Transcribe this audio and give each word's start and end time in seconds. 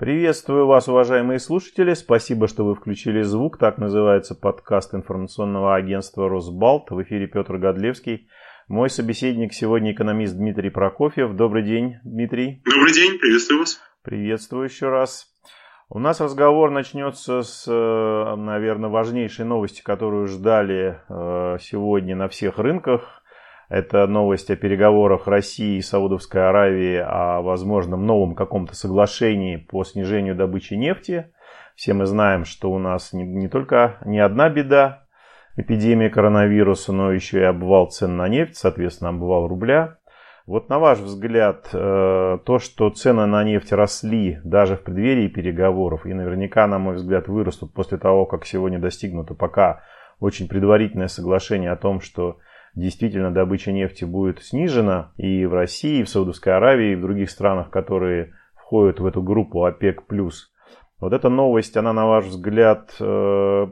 Приветствую 0.00 0.66
вас, 0.66 0.88
уважаемые 0.88 1.38
слушатели. 1.38 1.92
Спасибо, 1.92 2.48
что 2.48 2.64
вы 2.64 2.74
включили 2.74 3.20
звук. 3.20 3.58
Так 3.58 3.76
называется 3.76 4.34
подкаст 4.34 4.94
информационного 4.94 5.74
агентства 5.74 6.26
«Росбалт». 6.26 6.90
В 6.90 7.02
эфире 7.02 7.26
Петр 7.26 7.58
Годлевский. 7.58 8.26
Мой 8.66 8.88
собеседник 8.88 9.52
сегодня 9.52 9.92
экономист 9.92 10.34
Дмитрий 10.34 10.70
Прокофьев. 10.70 11.36
Добрый 11.36 11.64
день, 11.64 11.96
Дмитрий. 12.02 12.62
Добрый 12.64 12.94
день, 12.94 13.18
приветствую 13.18 13.60
вас. 13.60 13.78
Приветствую 14.02 14.64
еще 14.64 14.88
раз. 14.88 15.26
У 15.90 15.98
нас 15.98 16.18
разговор 16.22 16.70
начнется 16.70 17.42
с, 17.42 17.70
э, 17.70 18.34
наверное, 18.36 18.88
важнейшей 18.88 19.44
новости, 19.44 19.82
которую 19.82 20.28
ждали 20.28 20.98
э, 21.10 21.58
сегодня 21.60 22.16
на 22.16 22.28
всех 22.28 22.58
рынках. 22.58 23.19
Это 23.70 24.04
новость 24.08 24.50
о 24.50 24.56
переговорах 24.56 25.28
России 25.28 25.76
и 25.76 25.80
Саудовской 25.80 26.48
Аравии 26.48 26.96
о 26.96 27.40
возможном 27.40 28.04
новом 28.04 28.34
каком-то 28.34 28.74
соглашении 28.74 29.56
по 29.58 29.84
снижению 29.84 30.34
добычи 30.34 30.74
нефти. 30.74 31.32
Все 31.76 31.94
мы 31.94 32.06
знаем, 32.06 32.44
что 32.44 32.72
у 32.72 32.80
нас 32.80 33.12
не, 33.12 33.22
не 33.22 33.46
только 33.46 33.98
не 34.04 34.18
одна 34.18 34.50
беда, 34.50 35.04
эпидемия 35.56 36.10
коронавируса, 36.10 36.92
но 36.92 37.12
еще 37.12 37.38
и 37.38 37.44
обвал 37.44 37.86
цен 37.86 38.16
на 38.16 38.26
нефть, 38.26 38.56
соответственно, 38.56 39.10
обвал 39.10 39.46
рубля. 39.46 39.98
Вот 40.46 40.68
на 40.68 40.80
ваш 40.80 40.98
взгляд, 40.98 41.68
э, 41.72 42.38
то, 42.44 42.58
что 42.58 42.90
цены 42.90 43.26
на 43.26 43.44
нефть 43.44 43.70
росли 43.72 44.40
даже 44.42 44.74
в 44.74 44.82
преддверии 44.82 45.28
переговоров, 45.28 46.06
и 46.06 46.12
наверняка, 46.12 46.66
на 46.66 46.80
мой 46.80 46.96
взгляд, 46.96 47.28
вырастут 47.28 47.72
после 47.72 47.98
того, 47.98 48.26
как 48.26 48.46
сегодня 48.46 48.80
достигнуто 48.80 49.34
пока 49.34 49.84
очень 50.18 50.48
предварительное 50.48 51.06
соглашение 51.06 51.70
о 51.70 51.76
том, 51.76 52.00
что 52.00 52.38
действительно 52.74 53.32
добыча 53.32 53.72
нефти 53.72 54.04
будет 54.04 54.42
снижена 54.42 55.12
и 55.16 55.46
в 55.46 55.54
России, 55.54 56.00
и 56.00 56.02
в 56.02 56.08
Саудовской 56.08 56.54
Аравии, 56.54 56.92
и 56.92 56.96
в 56.96 57.00
других 57.00 57.30
странах, 57.30 57.70
которые 57.70 58.34
входят 58.54 59.00
в 59.00 59.06
эту 59.06 59.22
группу 59.22 59.64
ОПЕК+. 59.64 60.04
Вот 61.00 61.12
эта 61.12 61.28
новость, 61.28 61.76
она, 61.76 61.92
на 61.92 62.06
ваш 62.06 62.26
взгляд, 62.26 62.94
э, 63.00 63.66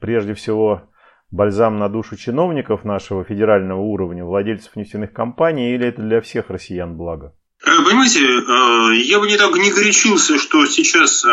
прежде 0.00 0.34
всего 0.34 0.82
бальзам 1.30 1.78
на 1.78 1.88
душу 1.88 2.16
чиновников 2.16 2.84
нашего 2.84 3.24
федерального 3.24 3.80
уровня, 3.80 4.24
владельцев 4.24 4.76
нефтяных 4.76 5.12
компаний, 5.12 5.74
или 5.74 5.86
это 5.86 6.02
для 6.02 6.20
всех 6.20 6.50
россиян 6.50 6.96
благо? 6.96 7.34
Э, 7.64 7.70
понимаете, 7.84 8.20
э, 8.20 9.02
я 9.02 9.18
бы 9.18 9.26
не 9.26 9.36
так 9.36 9.56
не 9.56 9.72
горячился, 9.72 10.38
что 10.38 10.66
сейчас 10.66 11.24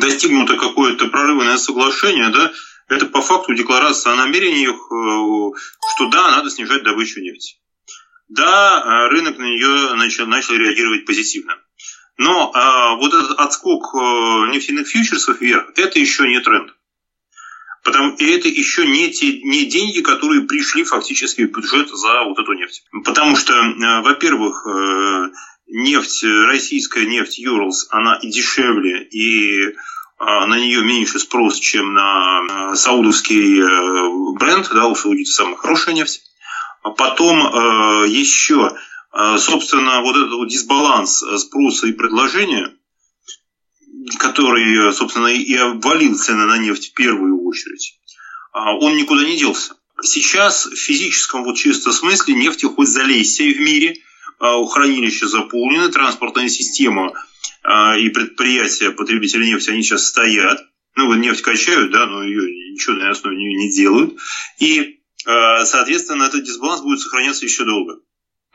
достигнуто 0.00 0.56
какое-то 0.56 1.08
прорывное 1.08 1.56
соглашение, 1.56 2.30
да, 2.30 2.50
это 2.88 3.06
по 3.06 3.20
факту 3.20 3.54
декларация 3.54 4.12
о 4.12 4.16
намерениях, 4.16 4.76
э, 4.76 5.58
что 5.94 6.08
да, 6.10 6.30
надо 6.30 6.50
снижать 6.50 6.84
добычу 6.84 7.20
нефти. 7.20 7.56
Да, 8.28 8.82
э, 8.82 9.08
рынок 9.08 9.38
на 9.38 9.44
нее 9.44 9.94
начал, 9.94 10.26
начал 10.26 10.54
реагировать 10.54 11.04
позитивно. 11.04 11.58
Но 12.18 12.50
а, 12.54 12.96
вот 12.96 13.12
этот 13.12 13.38
отскок 13.38 13.92
нефтяных 13.92 14.88
фьючерсов 14.88 15.38
вверх, 15.38 15.70
это 15.76 15.98
еще 15.98 16.26
не 16.26 16.40
тренд. 16.40 16.72
Потому, 17.84 18.16
и 18.16 18.24
это 18.24 18.48
еще 18.48 18.86
не 18.86 19.12
те 19.12 19.42
не 19.42 19.66
деньги, 19.66 20.00
которые 20.00 20.46
пришли 20.46 20.82
фактически 20.82 21.42
в 21.42 21.50
бюджет 21.50 21.90
за 21.90 22.24
вот 22.24 22.38
эту 22.38 22.54
нефть. 22.54 22.84
Потому 23.04 23.36
что, 23.36 23.52
во-первых, 24.02 24.66
нефть, 25.66 26.24
российская 26.24 27.04
нефть 27.04 27.38
Юрлс, 27.38 27.86
она 27.90 28.18
и 28.22 28.30
дешевле, 28.30 29.02
и 29.04 29.74
на 30.18 30.58
нее 30.58 30.82
меньше 30.82 31.18
спрос, 31.18 31.58
чем 31.58 31.92
на 31.92 32.74
саудовский 32.74 33.60
э, 33.60 34.34
бренд, 34.38 34.68
да, 34.70 34.86
у 34.86 34.94
саудитов 34.94 35.34
самая 35.34 35.56
хорошая 35.56 35.94
нефть. 35.94 36.22
А 36.82 36.90
потом 36.90 37.38
э, 37.38 38.08
еще, 38.08 38.76
э, 39.12 39.38
собственно, 39.38 40.00
вот 40.00 40.16
этот 40.16 40.32
вот 40.32 40.48
дисбаланс 40.48 41.22
спроса 41.38 41.88
и 41.88 41.92
предложения, 41.92 42.74
который, 44.18 44.92
собственно, 44.94 45.26
и 45.26 45.54
обвалил 45.54 46.16
цены 46.16 46.46
на 46.46 46.58
нефть 46.58 46.90
в 46.90 46.94
первую 46.94 47.44
очередь, 47.44 47.98
а, 48.52 48.76
он 48.76 48.96
никуда 48.96 49.24
не 49.24 49.36
делся. 49.36 49.74
Сейчас 50.02 50.66
в 50.66 50.76
физическом 50.76 51.44
вот 51.44 51.56
чисто 51.56 51.92
смысле 51.92 52.34
нефти 52.34 52.66
хоть 52.66 52.88
залейся 52.88 53.42
в 53.42 53.58
мире, 53.58 53.96
хранилища 54.38 55.26
заполнены, 55.26 55.88
транспортная 55.88 56.48
система– 56.48 57.12
а, 57.35 57.35
и 57.98 58.08
предприятия 58.10 58.90
потребители 58.90 59.46
нефти, 59.46 59.70
они 59.70 59.82
сейчас 59.82 60.06
стоят. 60.06 60.60
Ну, 60.94 61.12
нефть 61.14 61.42
качают, 61.42 61.90
да, 61.90 62.06
но 62.06 62.22
ее 62.22 62.72
ничего 62.72 62.96
на 62.96 63.10
основе 63.10 63.36
нее 63.36 63.54
не 63.54 63.70
делают. 63.70 64.18
И, 64.58 65.00
а, 65.26 65.64
соответственно, 65.64 66.24
этот 66.24 66.44
дисбаланс 66.44 66.80
будет 66.80 67.00
сохраняться 67.00 67.44
еще 67.44 67.64
долго. 67.64 68.00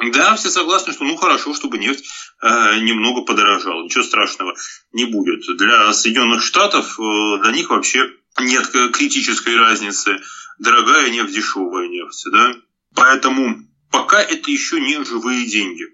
Да, 0.09 0.35
все 0.35 0.49
согласны, 0.49 0.93
что 0.93 1.03
ну 1.03 1.15
хорошо, 1.15 1.53
чтобы 1.53 1.77
нефть 1.77 2.03
э, 2.41 2.79
немного 2.79 3.21
подорожала. 3.21 3.83
Ничего 3.83 4.03
страшного 4.03 4.55
не 4.91 5.05
будет. 5.05 5.45
Для 5.57 5.93
Соединенных 5.93 6.41
Штатов, 6.43 6.99
э, 6.99 7.43
для 7.43 7.51
них 7.51 7.69
вообще 7.69 8.09
нет 8.39 8.67
критической 8.93 9.55
разницы. 9.55 10.19
Дорогая 10.57 11.11
нефть, 11.11 11.35
дешевая 11.35 11.87
нефть. 11.87 12.25
Да? 12.31 12.55
Поэтому 12.95 13.59
пока 13.91 14.19
это 14.21 14.49
еще 14.49 14.81
не 14.81 15.03
живые 15.05 15.45
деньги. 15.45 15.85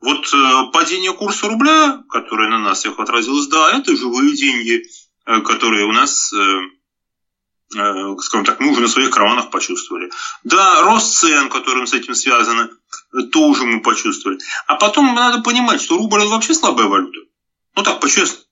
Вот 0.00 0.32
э, 0.32 0.70
падение 0.72 1.12
курса 1.12 1.48
рубля, 1.48 2.02
которое 2.08 2.50
на 2.50 2.58
нас 2.58 2.78
всех 2.80 2.98
отразилось, 2.98 3.46
да, 3.46 3.76
это 3.76 3.96
живые 3.96 4.34
деньги, 4.36 4.84
э, 5.26 5.40
которые 5.40 5.86
у 5.86 5.92
нас, 5.92 6.32
э, 6.32 6.60
скажем 8.20 8.44
так, 8.44 8.60
мы 8.60 8.70
уже 8.70 8.82
на 8.82 8.88
своих 8.88 9.10
карманах 9.10 9.50
почувствовали. 9.50 10.10
Да, 10.44 10.82
рост 10.82 11.16
цен, 11.16 11.48
которым 11.48 11.86
с 11.86 11.94
этим 11.94 12.14
связано, 12.14 12.70
тоже 13.32 13.64
мы 13.64 13.80
почувствовали. 13.80 14.38
А 14.66 14.76
потом 14.76 15.14
надо 15.14 15.42
понимать, 15.42 15.80
что 15.80 15.96
рубль 15.96 16.20
это 16.20 16.30
вообще 16.30 16.54
слабая 16.54 16.86
валюта. 16.86 17.20
Ну 17.76 17.82
так, 17.82 18.00
по-честному. 18.00 18.44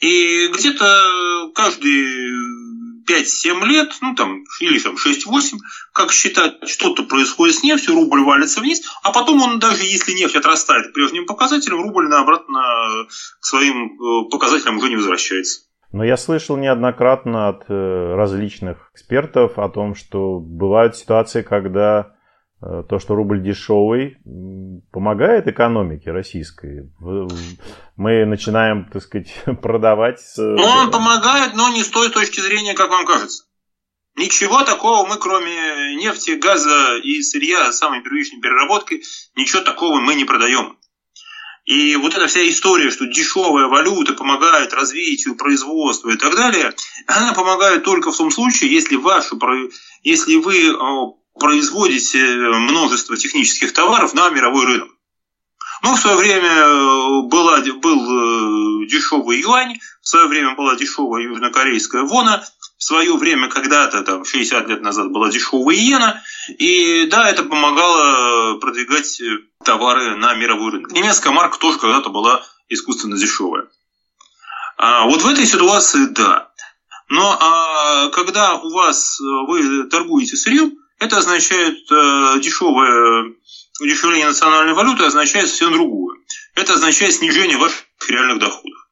И 0.00 0.48
где-то 0.48 1.52
каждый 1.54 2.65
5-7 3.08 3.64
лет, 3.66 3.92
ну 4.00 4.14
там, 4.14 4.44
или 4.60 4.78
там 4.78 4.94
6-8, 4.94 5.58
как 5.92 6.12
считать, 6.12 6.68
что-то 6.68 7.04
происходит 7.04 7.56
с 7.56 7.62
нефтью, 7.62 7.94
рубль 7.94 8.22
валится 8.22 8.60
вниз, 8.60 8.82
а 9.02 9.12
потом 9.12 9.42
он 9.42 9.58
даже 9.58 9.82
если 9.84 10.12
нефть 10.12 10.36
отрастает 10.36 10.92
прежним 10.92 11.26
показателям, 11.26 11.82
рубль 11.82 12.08
на 12.08 12.20
обратно 12.20 12.60
к 13.40 13.44
своим 13.44 13.92
э, 13.92 14.30
показателям 14.30 14.78
уже 14.78 14.88
не 14.88 14.96
возвращается. 14.96 15.60
Но 15.92 16.04
я 16.04 16.16
слышал 16.16 16.56
неоднократно 16.56 17.48
от 17.48 17.64
э, 17.68 18.14
различных 18.14 18.90
экспертов 18.92 19.58
о 19.58 19.68
том, 19.68 19.94
что 19.94 20.40
бывают 20.40 20.96
ситуации, 20.96 21.42
когда 21.42 22.15
то, 22.60 22.98
что 22.98 23.14
рубль 23.14 23.42
дешевый, 23.42 24.16
помогает 24.90 25.46
экономике 25.46 26.10
российской. 26.10 26.90
Мы 27.96 28.24
начинаем, 28.24 28.88
так 28.90 29.02
сказать, 29.02 29.32
продавать. 29.62 30.20
Ну, 30.36 30.62
он 30.62 30.90
помогает, 30.90 31.54
но 31.54 31.68
не 31.68 31.82
с 31.82 31.88
той 31.88 32.10
точки 32.10 32.40
зрения, 32.40 32.74
как 32.74 32.90
вам 32.90 33.04
кажется. 33.04 33.44
Ничего 34.16 34.62
такого 34.64 35.06
мы, 35.06 35.18
кроме 35.18 35.96
нефти, 35.96 36.30
газа 36.30 36.96
и 37.02 37.20
сырья 37.20 37.70
самой 37.72 38.02
первичной 38.02 38.40
переработки, 38.40 39.02
ничего 39.34 39.60
такого 39.60 40.00
мы 40.00 40.14
не 40.14 40.24
продаем. 40.24 40.78
И 41.66 41.96
вот 41.96 42.14
эта 42.14 42.26
вся 42.28 42.48
история, 42.48 42.90
что 42.90 43.06
дешевая 43.06 43.66
валюта 43.66 44.14
помогает 44.14 44.72
развитию 44.72 45.36
производства 45.36 46.10
и 46.10 46.16
так 46.16 46.34
далее, 46.34 46.72
она 47.08 47.34
помогает 47.34 47.82
только 47.82 48.12
в 48.12 48.16
том 48.16 48.30
случае, 48.30 48.72
если, 48.72 48.96
вашу, 48.96 49.38
если 50.02 50.36
вы 50.36 50.72
производите 51.38 52.18
множество 52.18 53.16
технических 53.16 53.72
товаров 53.72 54.14
на 54.14 54.30
мировой 54.30 54.66
рынок. 54.66 54.88
Ну, 55.82 55.94
в 55.94 56.00
свое 56.00 56.16
время 56.16 56.48
э, 56.48 57.22
была, 57.28 57.60
был 57.60 58.82
э, 58.82 58.86
дешевый 58.86 59.40
юань, 59.40 59.78
в 60.00 60.08
свое 60.08 60.26
время 60.26 60.54
была 60.54 60.74
дешевая 60.74 61.22
южнокорейская 61.22 62.02
вона, 62.02 62.42
в 62.78 62.82
свое 62.82 63.14
время 63.16 63.48
когда-то, 63.48 64.02
там, 64.02 64.24
60 64.24 64.68
лет 64.68 64.82
назад, 64.82 65.10
была 65.12 65.28
дешевая 65.28 65.76
иена, 65.76 66.22
и 66.58 67.06
да, 67.06 67.28
это 67.28 67.44
помогало 67.44 68.58
продвигать 68.58 69.20
э, 69.20 69.38
товары 69.64 70.16
на 70.16 70.34
мировой 70.34 70.72
рынок. 70.72 70.92
Немецкая 70.92 71.30
марка 71.30 71.58
тоже 71.58 71.78
когда-то 71.78 72.08
была 72.08 72.42
искусственно 72.68 73.16
дешевая. 73.16 73.68
А 74.78 75.04
вот 75.04 75.22
в 75.22 75.28
этой 75.28 75.46
ситуации 75.46 76.06
да. 76.06 76.50
Но 77.08 77.38
а, 77.40 78.08
когда 78.08 78.54
у 78.56 78.72
вас 78.72 79.20
вы 79.20 79.84
торгуете 79.84 80.36
сырьем, 80.36 80.72
это 80.98 81.18
означает 81.18 81.78
э, 81.90 82.40
дешевое 82.40 83.34
удешевление 83.80 84.28
национальной 84.28 84.74
валюты, 84.74 85.04
означает 85.04 85.48
совсем 85.48 85.72
другое. 85.72 86.18
Это 86.54 86.74
означает 86.74 87.14
снижение 87.14 87.58
ваших 87.58 87.84
реальных 88.08 88.38
доходов. 88.38 88.88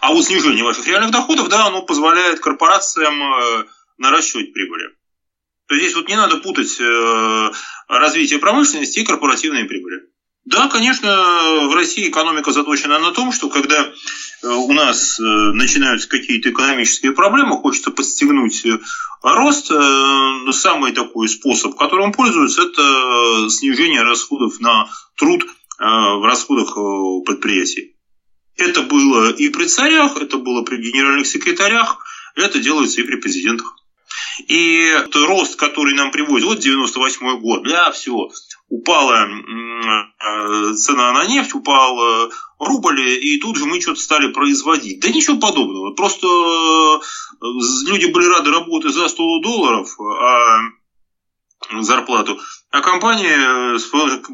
А 0.00 0.12
вот 0.12 0.24
снижение 0.24 0.64
ваших 0.64 0.86
реальных 0.86 1.10
доходов, 1.10 1.48
да, 1.48 1.66
оно 1.66 1.82
позволяет 1.82 2.40
корпорациям 2.40 3.22
э, 3.22 3.66
наращивать 3.96 4.52
прибыли. 4.52 4.94
То 5.66 5.74
есть 5.74 5.86
здесь 5.86 5.96
вот 5.96 6.08
не 6.08 6.16
надо 6.16 6.36
путать 6.36 6.80
э, 6.80 7.50
развитие 7.88 8.38
промышленности 8.38 9.00
и 9.00 9.04
корпоративные 9.04 9.64
прибыли. 9.64 10.02
Да, 10.46 10.68
конечно, 10.68 11.08
в 11.66 11.74
России 11.74 12.08
экономика 12.08 12.52
заточена 12.52 13.00
на 13.00 13.10
том, 13.10 13.32
что 13.32 13.48
когда 13.48 13.84
э, 13.84 14.46
у 14.46 14.72
нас 14.72 15.18
э, 15.18 15.22
начинаются 15.22 16.08
какие-то 16.08 16.50
экономические 16.50 17.10
проблемы, 17.10 17.56
хочется 17.56 17.90
подстегнуть 17.90 18.64
э, 18.64 18.78
рост, 19.22 19.72
самый 20.52 20.92
такой 20.92 21.28
способ, 21.28 21.74
которым 21.74 22.12
пользуются, 22.12 22.62
это 22.62 23.50
снижение 23.50 24.02
расходов 24.02 24.60
на 24.60 24.88
труд 25.16 25.44
в 25.78 26.24
расходах 26.24 26.74
предприятий. 27.26 27.96
Это 28.56 28.82
было 28.82 29.30
и 29.30 29.48
при 29.48 29.66
царях, 29.66 30.16
это 30.16 30.38
было 30.38 30.62
при 30.62 30.76
генеральных 30.76 31.26
секретарях, 31.26 31.98
это 32.36 32.60
делается 32.60 33.00
и 33.00 33.04
при 33.04 33.16
президентах. 33.16 33.75
И 34.46 34.90
рост, 35.14 35.56
который 35.56 35.94
нам 35.94 36.10
приводит, 36.10 36.46
вот 36.46 36.58
98 36.58 37.40
год, 37.40 37.62
да, 37.64 37.90
все, 37.92 38.28
упала 38.68 39.26
э, 39.26 40.74
цена 40.74 41.12
на 41.12 41.26
нефть, 41.26 41.54
упал 41.54 41.98
э, 41.98 42.30
рубль, 42.58 43.00
и 43.00 43.38
тут 43.40 43.56
же 43.56 43.66
мы 43.66 43.80
что-то 43.80 44.00
стали 44.00 44.32
производить. 44.32 45.00
Да 45.00 45.08
ничего 45.08 45.38
подобного. 45.38 45.94
Просто 45.94 46.26
э, 46.26 47.46
люди 47.88 48.06
были 48.12 48.26
рады 48.26 48.50
работать 48.50 48.92
за 48.92 49.08
100 49.08 49.40
долларов, 49.42 49.88
а 50.00 50.60
зарплату, 51.80 52.38
а 52.70 52.80
компании 52.80 53.78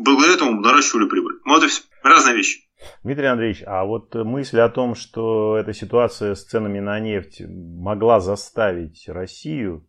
благодаря 0.03 0.35
этому 0.35 0.61
наращивали 0.61 1.09
прибыль. 1.09 1.37
Вот 1.45 1.63
и 1.63 1.69
все. 1.69 1.83
Разные 2.03 2.35
вещи. 2.35 2.61
Дмитрий 3.05 3.27
Андреевич, 3.27 3.63
а 3.65 3.85
вот 3.85 4.13
мысль 4.15 4.59
о 4.59 4.69
том, 4.69 4.97
что 4.97 5.57
эта 5.57 5.73
ситуация 5.73 6.35
с 6.35 6.45
ценами 6.45 6.81
на 6.81 6.99
нефть 6.99 7.43
могла 7.47 8.19
заставить 8.19 9.05
Россию 9.09 9.87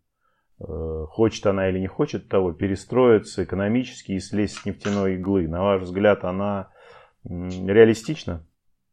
хочет 0.59 1.45
она 1.45 1.69
или 1.69 1.79
не 1.79 1.87
хочет 1.87 2.29
того, 2.29 2.53
перестроиться 2.53 3.43
экономически 3.43 4.13
и 4.13 4.19
слезть 4.19 4.59
с 4.59 4.65
нефтяной 4.65 5.15
иглы. 5.15 5.47
На 5.47 5.61
ваш 5.63 5.83
взгляд, 5.83 6.23
она 6.23 6.69
реалистична? 7.25 8.45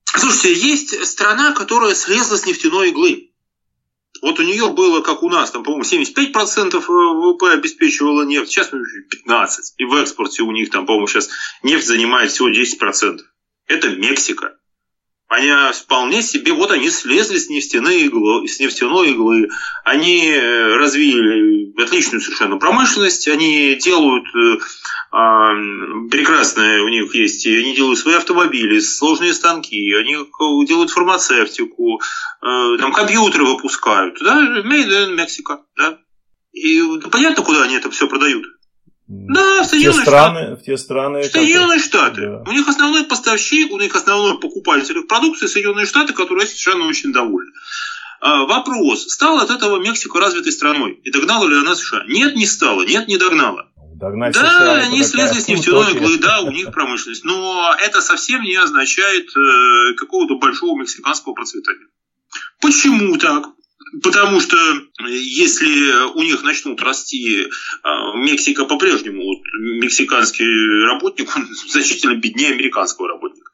Слушайте, 0.05 0.55
есть 0.55 1.07
страна, 1.07 1.53
которая 1.55 1.95
слезла 1.95 2.37
с 2.37 2.47
нефтяной 2.47 2.91
иглы. 2.91 3.31
Вот 4.23 4.39
у 4.39 4.43
нее 4.43 4.71
было, 4.73 5.01
как 5.03 5.23
у 5.23 5.31
нас, 5.31 5.51
там, 5.51 5.63
по-моему, 5.63 5.85
75% 5.85 6.79
ВВП 6.79 7.53
обеспечивала 7.53 8.25
нефть, 8.25 8.51
сейчас 8.51 8.71
15%. 8.73 9.47
И 9.79 9.85
в 9.85 9.95
экспорте 9.95 10.43
у 10.43 10.51
них, 10.51 10.71
там, 10.71 10.85
по-моему, 10.85 11.07
сейчас 11.07 11.31
нефть 11.63 11.87
занимает 11.87 12.31
всего 12.31 12.51
10%. 12.51 13.19
Это 13.67 13.89
Мексика. 13.97 14.57
Они 15.31 15.53
вполне 15.73 16.23
себе, 16.23 16.53
вот 16.53 16.73
они 16.73 16.91
слезли 16.91 17.39
с 17.39 17.49
нефтяной 17.49 18.01
иглы, 18.01 18.49
с 18.49 18.59
нефтяной 18.59 19.13
иглы, 19.13 19.49
они 19.85 20.27
э, 20.27 20.75
развили 20.75 21.73
отличную 21.81 22.21
совершенно 22.21 22.57
промышленность, 22.57 23.29
они 23.29 23.77
делают 23.77 24.25
э, 24.35 24.59
а, 25.13 25.55
прекрасное 26.11 26.83
у 26.83 26.89
них 26.89 27.15
есть, 27.15 27.47
они 27.47 27.77
делают 27.77 28.01
свои 28.01 28.17
автомобили, 28.17 28.81
сложные 28.81 29.33
станки, 29.33 29.95
они 29.95 30.17
делают 30.67 30.91
фармацевтику, 30.91 32.01
э, 32.43 32.77
там 32.81 32.93
компьютеры 32.93 33.45
выпускают, 33.45 34.19
да, 34.21 34.63
made 34.65 34.89
in 34.89 35.15
Mexico, 35.15 35.61
да. 35.77 35.99
И 36.53 36.83
понятно, 37.09 37.45
куда 37.45 37.63
они 37.63 37.77
это 37.77 37.89
все 37.93 38.09
продают. 38.09 38.47
Да, 39.13 39.65
в 39.65 39.67
Соединенные 39.67 39.97
те 39.97 40.03
страны, 40.03 40.41
Штаты. 40.41 40.55
В 40.55 40.65
те 40.65 40.79
страны. 40.79 41.25
Соединенные 41.25 41.79
Штаты. 41.81 42.21
Да. 42.21 42.45
У 42.49 42.53
них 42.53 42.69
основной 42.69 43.03
поставщик, 43.03 43.73
у 43.73 43.79
них 43.79 43.97
основной 43.97 44.39
покупатель 44.39 45.03
продукции 45.03 45.49
Соединенные 45.49 45.87
Штаты, 45.87 46.13
которые 46.13 46.47
совершенно 46.47 46.87
очень 46.87 47.13
довольны. 47.13 47.51
А, 48.21 48.45
вопрос, 48.45 49.11
стала 49.11 49.43
от 49.43 49.51
этого 49.51 49.81
Мексика 49.81 50.21
развитой 50.21 50.53
страной? 50.53 50.93
И 51.03 51.11
догнала 51.11 51.49
ли 51.49 51.57
она 51.57 51.75
США? 51.75 52.05
Нет, 52.07 52.37
не 52.37 52.47
стала. 52.47 52.83
Нет, 52.83 53.09
не 53.09 53.17
догнала. 53.17 53.67
Догнать 53.97 54.33
да, 54.33 54.49
США, 54.49 54.75
они 54.87 55.03
слезли 55.03 55.41
с 55.41 55.49
нефтяной 55.49 55.93
иглы, 55.93 56.19
да, 56.19 56.43
у 56.43 56.53
них 56.53 56.71
промышленность. 56.71 57.25
Но 57.25 57.75
это 57.81 58.03
совсем 58.03 58.43
не 58.43 58.55
означает 58.55 59.27
э, 59.37 59.95
какого-то 59.97 60.37
большого 60.37 60.79
мексиканского 60.81 61.35
процветания. 61.35 61.89
Почему 62.61 63.17
так? 63.17 63.49
Потому 64.03 64.41
что 64.41 64.57
э, 64.57 64.83
если 65.09 66.13
у 66.15 66.23
них 66.23 66.43
начнут 66.43 66.81
расти 66.83 67.47
а, 67.83 68.17
Мексика 68.17 68.65
по-прежнему, 68.65 69.23
вот, 69.25 69.39
мексиканский 69.59 70.47
работник, 70.87 71.31
он 71.37 71.49
значительно 71.69 72.15
беднее 72.15 72.53
американского 72.53 73.09
работника. 73.09 73.51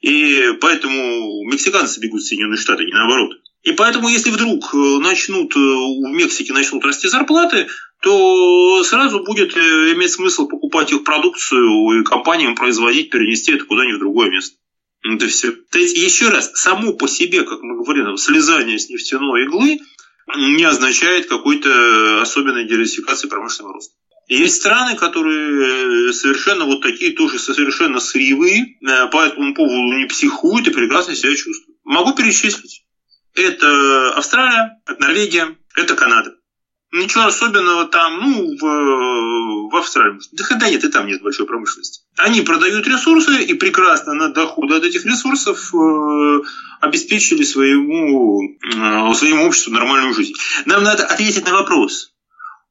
И 0.00 0.52
поэтому 0.60 1.44
мексиканцы 1.50 2.00
бегут 2.00 2.22
в 2.22 2.26
Соединенные 2.26 2.58
Штаты, 2.58 2.84
не 2.84 2.92
наоборот. 2.92 3.32
И 3.62 3.72
поэтому, 3.72 4.08
если 4.08 4.30
вдруг 4.30 4.72
э, 4.72 4.76
начнут 4.76 5.54
э, 5.56 5.58
в 5.58 6.12
Мексике 6.12 6.52
начнут 6.52 6.84
расти 6.84 7.08
зарплаты, 7.08 7.66
то 8.00 8.84
сразу 8.84 9.24
будет 9.24 9.56
иметь 9.56 10.12
смысл 10.12 10.46
покупать 10.46 10.92
их 10.92 11.02
продукцию 11.02 12.00
и 12.00 12.04
компаниям 12.04 12.54
производить, 12.54 13.10
перенести 13.10 13.52
это 13.52 13.64
куда-нибудь 13.64 13.96
в 13.96 14.00
другое 14.00 14.30
место. 14.30 14.56
Это 15.14 15.28
все. 15.28 15.52
То 15.52 15.78
есть, 15.78 15.96
еще 15.96 16.28
раз, 16.28 16.50
само 16.54 16.92
по 16.94 17.06
себе, 17.06 17.44
как 17.44 17.62
мы 17.62 17.76
говорим, 17.76 18.16
слезание 18.16 18.78
с 18.78 18.88
нефтяной 18.88 19.44
иглы 19.44 19.78
не 20.36 20.64
означает 20.64 21.26
какой-то 21.26 22.22
особенной 22.22 22.66
диверсификации 22.66 23.28
промышленного 23.28 23.74
роста. 23.74 23.94
Есть 24.28 24.56
страны, 24.56 24.96
которые 24.96 26.12
совершенно 26.12 26.64
вот 26.64 26.82
такие 26.82 27.12
тоже 27.12 27.38
совершенно 27.38 28.00
сырьевые, 28.00 28.76
э, 28.80 29.06
по 29.08 29.24
этому 29.24 29.54
поводу 29.54 29.96
не 29.96 30.06
психуют 30.06 30.66
и 30.66 30.72
прекрасно 30.72 31.14
себя 31.14 31.36
чувствуют. 31.36 31.78
Могу 31.84 32.12
перечислить. 32.12 32.84
Это 33.34 34.14
Австралия, 34.14 34.80
это 34.84 35.00
Норвегия, 35.00 35.56
это 35.76 35.94
Канада. 35.94 36.35
Ничего 36.96 37.24
особенного 37.24 37.86
там, 37.86 38.20
ну, 38.20 38.56
в, 38.56 39.70
в 39.70 39.76
Австралии. 39.76 40.18
Да 40.32 40.44
хотя 40.44 40.70
нет, 40.70 40.82
и 40.82 40.88
там 40.88 41.06
нет 41.06 41.22
большой 41.22 41.46
промышленности. 41.46 42.00
Они 42.16 42.40
продают 42.40 42.86
ресурсы 42.86 43.42
и 43.42 43.54
прекрасно 43.54 44.14
на 44.14 44.30
доходы 44.30 44.76
от 44.76 44.84
этих 44.84 45.04
ресурсов 45.04 45.74
э, 45.74 46.40
обеспечили 46.80 47.42
своему, 47.42 48.40
э, 48.42 49.14
своему 49.14 49.46
обществу 49.46 49.72
нормальную 49.72 50.14
жизнь. 50.14 50.34
Нам 50.64 50.82
надо 50.84 51.04
ответить 51.04 51.44
на 51.44 51.52
вопрос. 51.52 52.12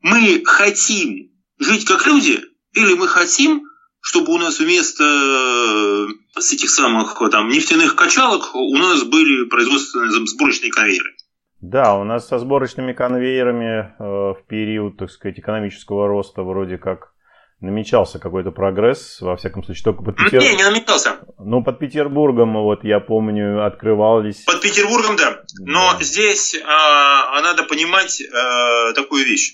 Мы 0.01 0.41
хотим 0.43 1.29
жить 1.59 1.85
как 1.85 2.07
люди 2.07 2.43
или 2.73 2.93
мы 2.95 3.07
хотим, 3.07 3.63
чтобы 4.01 4.33
у 4.33 4.37
нас 4.39 4.59
вместо 4.59 5.03
э, 5.03 6.41
с 6.41 6.51
этих 6.51 6.71
самых 6.71 7.21
там, 7.31 7.49
нефтяных 7.49 7.95
качалок 7.95 8.55
у 8.55 8.77
нас 8.77 9.03
были 9.03 9.45
производственные 9.45 10.25
сборочные 10.25 10.71
конвейеры? 10.71 11.15
Да, 11.61 11.95
у 11.95 12.03
нас 12.03 12.27
со 12.27 12.37
сборочными 12.37 12.93
конвейерами 12.93 13.95
э, 13.97 14.03
в 14.03 14.37
период, 14.47 14.97
так 14.97 15.09
сказать, 15.09 15.39
экономического 15.39 16.07
роста 16.07 16.43
вроде 16.43 16.77
как 16.77 17.15
намечался 17.61 18.19
какой-то 18.19 18.51
прогресс, 18.51 19.21
во 19.21 19.35
всяком 19.35 19.63
случае, 19.63 19.83
только 19.83 20.03
под 20.03 20.17
Петербургом. 20.17 20.51
Не, 20.51 20.57
не 20.57 20.63
намечался. 20.63 21.19
Ну, 21.39 21.63
под 21.63 21.79
Петербургом, 21.79 22.53
вот 22.53 22.83
я 22.83 22.99
помню, 22.99 23.65
открывались... 23.65 24.43
Под 24.43 24.61
Петербургом, 24.61 25.15
да. 25.15 25.41
Но 25.59 25.93
да. 25.97 26.03
здесь 26.03 26.55
а, 26.65 27.41
надо 27.41 27.63
понимать 27.63 28.21
а, 28.21 28.93
такую 28.93 29.25
вещь. 29.25 29.53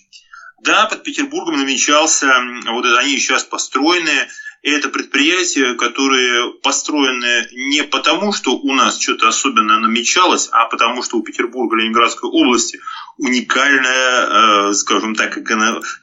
Да, 0.64 0.86
под 0.86 1.04
Петербургом 1.04 1.58
намечался, 1.58 2.28
вот 2.68 2.86
они 3.00 3.18
сейчас 3.18 3.44
построены, 3.44 4.12
это 4.64 4.90
предприятия, 4.90 5.74
которые 5.74 6.54
построены 6.62 7.48
не 7.54 7.84
потому, 7.84 8.32
что 8.32 8.52
у 8.52 8.74
нас 8.74 9.00
что-то 9.00 9.28
особенно 9.28 9.80
намечалось, 9.80 10.50
а 10.52 10.66
потому, 10.66 11.02
что 11.02 11.18
у 11.18 11.24
Петербурга, 11.24 11.78
Ленинградской 11.78 12.30
области 12.30 12.80
уникальное, 13.18 14.70
э, 14.70 14.74
скажем 14.74 15.16
так, 15.16 15.38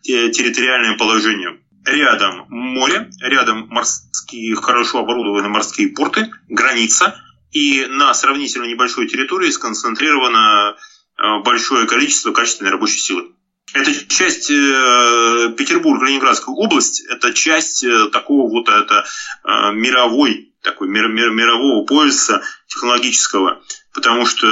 территориальное 0.03 0.97
положение. 0.97 1.61
Рядом 1.85 2.47
море, 2.49 3.11
рядом 3.21 3.69
морские, 3.69 4.57
хорошо 4.57 4.99
оборудованные 4.99 5.49
морские 5.49 5.89
порты, 5.89 6.31
граница, 6.49 7.23
и 7.53 7.87
на 7.87 8.13
сравнительно 8.13 8.65
небольшой 8.65 9.07
территории 9.07 9.51
сконцентрировано 9.51 10.75
э, 11.17 11.43
большое 11.45 11.87
количество 11.87 12.33
качественной 12.33 12.73
рабочей 12.73 12.99
силы. 12.99 13.29
Это 13.75 13.93
часть 14.09 14.51
э, 14.51 15.55
Петербурга, 15.57 16.07
Ленинградская 16.07 16.55
область, 16.55 17.03
это 17.03 17.35
часть 17.35 17.85
э, 17.85 18.09
такого 18.11 18.51
вот 18.51 18.69
это 18.69 19.05
э, 19.45 19.73
мировой, 19.73 20.55
такой 20.63 20.89
мир, 20.89 21.09
мир, 21.09 21.31
мирового 21.31 21.85
пояса 21.85 22.43
технологического, 22.67 23.63
потому 23.93 24.25
что, 24.25 24.47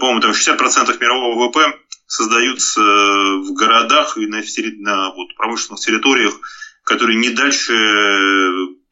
по-моему, 0.00 0.20
там 0.20 0.32
60% 0.32 1.00
мирового 1.00 1.46
ВВП 1.46 1.78
создаются 2.06 2.80
в 2.80 3.52
городах 3.54 4.16
и 4.18 4.26
на, 4.26 4.42
на 4.78 5.10
вот, 5.10 5.34
промышленных 5.36 5.80
территориях, 5.80 6.34
которые 6.82 7.18
не 7.18 7.30
дальше 7.30 7.74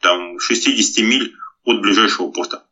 там, 0.00 0.38
60 0.38 1.04
миль 1.04 1.34
от 1.64 1.80
ближайшего 1.80 2.30
порта. 2.30 2.64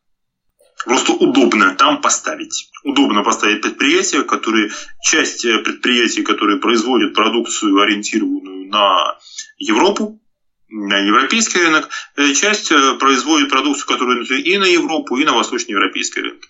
Просто 0.84 1.12
удобно 1.12 1.74
там 1.74 2.00
поставить. 2.00 2.70
Удобно 2.84 3.22
поставить 3.22 3.62
предприятия, 3.62 4.22
которые, 4.22 4.70
часть 5.02 5.44
э, 5.44 5.58
предприятий, 5.58 6.22
которые 6.22 6.58
производят 6.58 7.14
продукцию, 7.14 7.80
ориентированную 7.80 8.68
на 8.68 9.18
Европу, 9.58 10.20
на 10.68 10.98
европейский 10.98 11.58
рынок, 11.58 11.88
э, 12.16 12.32
часть 12.32 12.72
э, 12.72 12.94
производит 12.98 13.50
продукцию, 13.50 13.86
которая 13.86 14.24
и 14.24 14.58
на 14.58 14.64
Европу, 14.64 15.16
и 15.16 15.24
на 15.24 15.34
восточноевропейский 15.34 16.22
рынок. 16.22 16.42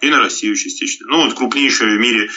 И 0.00 0.10
на 0.10 0.18
Россию 0.18 0.56
частично. 0.56 1.06
Ну, 1.08 1.24
вот 1.24 1.34
крупнейшая 1.34 1.96
в 1.96 2.00
мире 2.00 2.28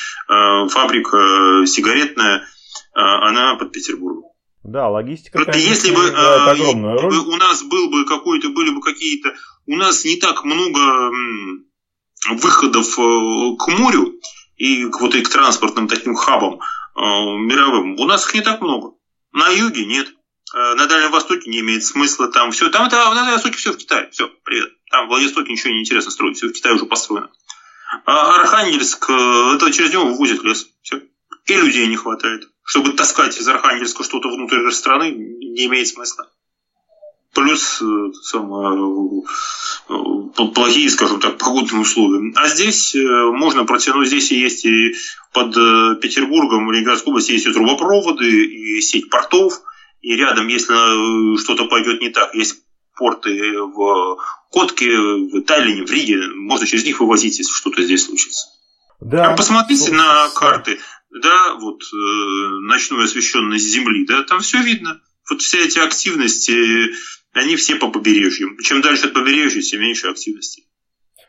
фабрика 0.70 1.65
сигаретная, 1.65 2.48
она 2.94 3.55
под 3.55 3.72
Петербургом. 3.72 4.25
Да, 4.63 4.88
логистика. 4.88 5.39
Просто 5.39 5.58
если 5.58 5.89
бы, 5.89 6.10
огромную 6.10 7.00
роль. 7.00 7.15
у 7.15 7.36
нас 7.38 7.63
был 7.63 7.89
бы 7.89 8.05
какой-то, 8.05 8.50
были 8.50 8.70
бы 8.70 8.82
какие-то 8.82 9.34
у 9.67 9.75
нас 9.75 10.05
не 10.05 10.17
так 10.17 10.43
много 10.43 11.12
выходов 12.29 12.88
э, 12.98 13.55
к 13.57 13.67
морю 13.67 14.19
и 14.57 14.86
к, 14.89 15.00
вот, 15.00 15.15
и 15.15 15.22
к 15.22 15.29
транспортным 15.29 15.88
таким 15.88 16.15
хабам 16.15 16.60
э, 16.60 17.00
мировым. 17.00 18.00
У 18.00 18.05
нас 18.05 18.25
их 18.25 18.34
не 18.34 18.41
так 18.41 18.62
много. 18.62 18.95
На 19.31 19.50
юге 19.50 19.86
нет. 19.86 20.07
Э, 20.53 20.75
на 20.75 20.88
Дальнем 20.88 21.12
Востоке 21.12 21.50
не 21.50 21.60
имеет 21.60 21.84
смысла 21.84 22.31
там 22.31 22.51
все. 22.51 22.69
Там, 22.69 22.89
там 22.89 23.10
на 23.10 23.22
Дальнем 23.22 23.34
Востоке 23.34 23.57
все 23.57 23.74
в 23.74 23.77
Китае. 23.77 24.10
Все, 24.12 24.29
привет. 24.43 24.72
Там 24.91 25.05
в 25.05 25.10
Владивостоке 25.10 25.51
ничего 25.51 25.74
не 25.74 25.81
интересно 25.81 26.12
строить, 26.12 26.38
все 26.38 26.48
в 26.48 26.53
Китае 26.53 26.75
уже 26.75 26.86
построено. 26.86 27.29
А 28.05 28.39
Архангельск, 28.41 29.10
это 29.10 29.72
через 29.72 29.91
него 29.91 30.05
вывозят 30.05 30.43
лес. 30.43 30.67
Все. 30.81 31.01
И 31.45 31.53
людей 31.53 31.88
не 31.88 31.95
хватает. 31.95 32.50
Чтобы 32.63 32.93
таскать 32.93 33.38
из 33.38 33.48
Архангельска 33.48 34.03
что-то 34.03 34.29
внутрь 34.29 34.72
страны, 34.72 35.12
не 35.12 35.65
имеет 35.65 35.88
смысла. 35.88 36.27
Плюс 37.36 37.82
э, 37.82 37.86
самое, 38.24 39.24
э, 39.89 40.46
плохие, 40.54 40.89
скажем 40.89 41.20
так, 41.20 41.38
погодные 41.38 41.82
условия. 41.82 42.32
А 42.36 42.48
здесь 42.48 42.96
можно 42.96 43.65
протянуть, 43.65 44.08
здесь 44.08 44.32
и 44.32 44.39
есть 44.39 44.65
и 44.65 44.96
под 45.34 45.54
Петербургом, 46.00 46.65
в 46.65 46.72
Ленинградской 46.72 47.12
области 47.12 47.34
есть 47.34 47.46
и 47.46 47.51
трубопроводы, 47.51 48.46
и 48.46 48.82
сеть 48.82 49.10
портов, 49.10 49.62
и 50.01 50.15
рядом, 50.15 50.48
если 50.48 51.38
что-то 51.38 51.65
пойдет 51.65 52.01
не 52.01 52.10
так, 52.10 52.34
есть 52.34 52.63
порты 52.96 53.60
в 53.60 54.18
Котке, 54.51 54.98
в 54.98 55.42
Таллине, 55.42 55.86
в 55.86 55.92
Риге. 55.92 56.27
Можно 56.36 56.65
через 56.65 56.86
них 56.86 57.00
вывозить, 57.00 57.38
если 57.38 57.51
что-то 57.51 57.84
здесь 57.84 58.06
случится. 58.06 58.48
Да. 59.01 59.32
А 59.32 59.36
посмотрите 59.36 59.92
на 59.92 60.30
карты, 60.30 60.80
да, 61.10 61.56
вот 61.56 61.82
э, 61.84 61.96
ночную 62.62 63.04
освещенность 63.04 63.65
Земли, 63.65 64.06
да, 64.06 64.24
там 64.24 64.39
все 64.39 64.62
видно. 64.62 65.01
Вот 65.30 65.42
все 65.42 65.65
эти 65.65 65.80
активности, 65.80 66.94
они 67.36 67.56
все 67.58 67.75
по 67.75 67.89
побережью. 67.92 68.58
Чем 68.63 68.82
дальше 68.82 69.08
от 69.08 69.13
побережья, 69.13 69.62
тем 69.62 69.82
меньше 69.82 70.08
активности. 70.08 70.63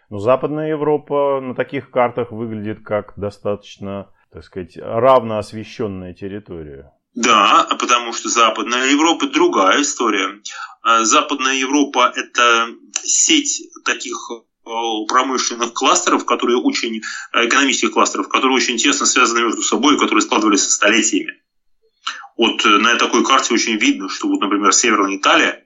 Ну, 0.08 0.18
Западная 0.18 0.70
Европа 0.70 1.40
на 1.40 1.54
таких 1.54 1.90
картах 1.90 2.30
выглядит 2.30 2.84
как 2.84 3.14
достаточно, 3.16 4.08
так 4.32 4.44
сказать, 4.44 4.76
равно 4.76 5.38
освещенная 5.38 6.14
территория. 6.14 6.92
Да, 7.14 7.66
потому 7.78 8.12
что 8.12 8.28
Западная 8.28 8.90
Европа 8.90 9.26
другая 9.26 9.82
история. 9.82 10.40
А 10.82 11.04
Западная 11.04 11.54
Европа– 11.54 12.12
это 12.14 12.68
сеть 13.02 13.62
таких 13.84 14.14
э, 14.30 14.70
промышленных 15.08 15.72
кластеров, 15.72 16.24
которые 16.24 16.58
очень, 16.58 17.00
э, 17.32 17.46
экономических 17.46 17.90
кластеров, 17.90 18.28
которые 18.28 18.56
очень 18.56 18.76
тесно 18.76 19.06
связаны 19.06 19.40
между 19.40 19.62
собой, 19.62 19.98
которые 19.98 20.22
складывались 20.22 20.62
со 20.62 20.70
столетиями. 20.70 21.42
Вот 22.36 22.64
э, 22.64 22.68
на 22.68 22.96
такой 22.96 23.24
карте 23.24 23.54
очень 23.54 23.76
видно, 23.76 24.08
что 24.08 24.28
вот, 24.28 24.40
например, 24.40 24.72
Северная 24.72 25.16
Италия, 25.16 25.65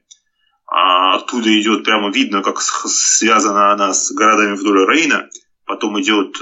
а 0.70 1.16
оттуда 1.16 1.60
идет 1.60 1.84
прямо 1.84 2.10
видно, 2.10 2.42
как 2.42 2.60
связана 2.60 3.72
она 3.72 3.92
с 3.92 4.12
городами 4.12 4.54
вдоль 4.54 4.86
Рейна, 4.88 5.28
потом 5.66 6.00
идет 6.00 6.40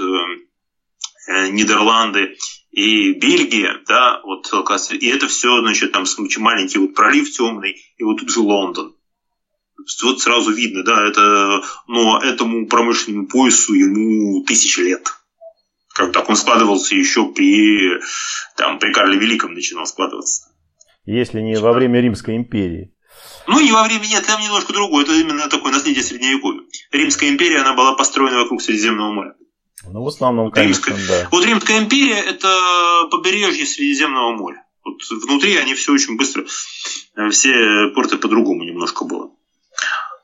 Нидерланды 1.51 2.37
и 2.71 3.13
Бельгия, 3.13 3.81
да, 3.87 4.21
вот, 4.23 4.53
и 4.91 5.07
это 5.07 5.27
все, 5.27 5.59
значит, 5.61 5.91
там 5.91 6.05
маленький 6.37 6.77
вот 6.77 6.93
пролив 6.93 7.31
темный, 7.31 7.75
и 7.97 8.03
вот 8.03 8.19
тут 8.19 8.29
же 8.29 8.41
Лондон. 8.41 8.95
Вот 10.03 10.21
сразу 10.21 10.51
видно, 10.51 10.83
да, 10.83 11.07
это, 11.07 11.61
но 11.87 12.19
этому 12.21 12.67
промышленному 12.67 13.27
поясу 13.27 13.73
ему 13.73 14.43
тысячи 14.43 14.81
лет. 14.81 15.07
Как 15.95 16.11
так 16.11 16.29
он 16.29 16.35
складывался 16.35 16.95
еще 16.95 17.25
при, 17.31 17.99
там, 18.55 18.77
при 18.77 18.93
Карле 18.93 19.17
Великом 19.17 19.53
начинал 19.53 19.87
складываться. 19.87 20.51
Если 21.05 21.41
не 21.41 21.57
во 21.57 21.73
время 21.73 21.99
Римской 22.01 22.35
империи. 22.35 22.93
Ну, 23.47 23.59
не 23.59 23.71
во 23.71 23.83
время, 23.83 24.05
нет, 24.05 24.25
там 24.25 24.41
немножко 24.41 24.73
другое. 24.73 25.03
Это 25.03 25.13
именно 25.13 25.49
такое 25.49 25.71
наследие 25.71 26.03
Средневековья. 26.03 26.61
Римская 26.91 27.29
империя, 27.29 27.61
она 27.61 27.73
была 27.73 27.93
построена 27.93 28.39
вокруг 28.39 28.61
Средиземного 28.61 29.11
моря. 29.11 29.33
Ну, 29.87 30.03
в 30.03 30.07
основном, 30.07 30.51
конечно, 30.51 30.91
Римская. 30.91 31.07
да. 31.07 31.29
Вот 31.31 31.45
Римская 31.45 31.79
империя– 31.79 32.19
это 32.27 33.07
побережье 33.09 33.65
Средиземного 33.65 34.33
моря. 34.33 34.65
Вот 34.83 35.01
внутри 35.23 35.55
они 35.57 35.73
все 35.73 35.93
очень 35.93 36.17
быстро, 36.17 36.45
э, 37.15 37.29
все 37.29 37.89
порты 37.95 38.17
по-другому 38.17 38.63
немножко 38.63 39.05
было. 39.05 39.31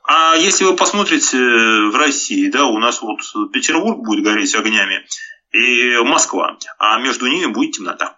А 0.04 0.36
если 0.36 0.64
вы 0.64 0.76
посмотрите 0.76 1.36
в 1.36 1.96
России, 1.96 2.48
да, 2.48 2.66
у 2.66 2.78
нас 2.78 3.02
вот 3.02 3.18
Петербург 3.52 3.98
будет 3.98 4.24
гореть 4.24 4.54
огнями 4.54 5.04
и 5.52 5.96
Москва, 6.04 6.58
а 6.78 7.00
между 7.00 7.26
ними 7.26 7.46
будет 7.46 7.72
темнота. 7.72 8.15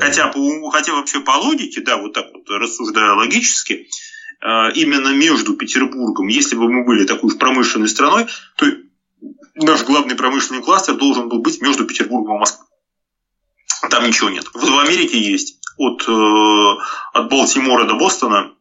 Хотя, 0.00 0.28
по, 0.28 0.70
хотя 0.70 0.92
вообще 0.92 1.20
по 1.20 1.32
логике, 1.32 1.80
да, 1.80 1.96
вот 1.96 2.12
так 2.12 2.26
вот 2.32 2.48
рассуждая 2.50 3.14
логически, 3.14 3.88
э, 4.42 4.72
именно 4.74 5.14
между 5.14 5.54
Петербургом, 5.54 6.28
если 6.28 6.56
бы 6.56 6.70
мы 6.70 6.84
были 6.84 7.06
такой 7.06 7.36
промышленной 7.36 7.88
страной, 7.88 8.26
то 8.56 8.66
наш 9.54 9.84
главный 9.84 10.14
промышленный 10.14 10.62
кластер 10.62 10.94
должен 10.96 11.28
был 11.28 11.40
быть 11.40 11.62
между 11.62 11.86
Петербургом 11.86 12.36
и 12.36 12.40
Москвой. 12.40 12.68
Там 13.90 14.06
ничего 14.06 14.30
нет. 14.30 14.44
В 14.52 14.78
Америке 14.78 15.18
есть. 15.18 15.58
От, 15.78 16.06
э, 16.06 16.74
от 17.14 17.30
Балтимора 17.30 17.84
до 17.84 17.94
Бостона 17.94 18.54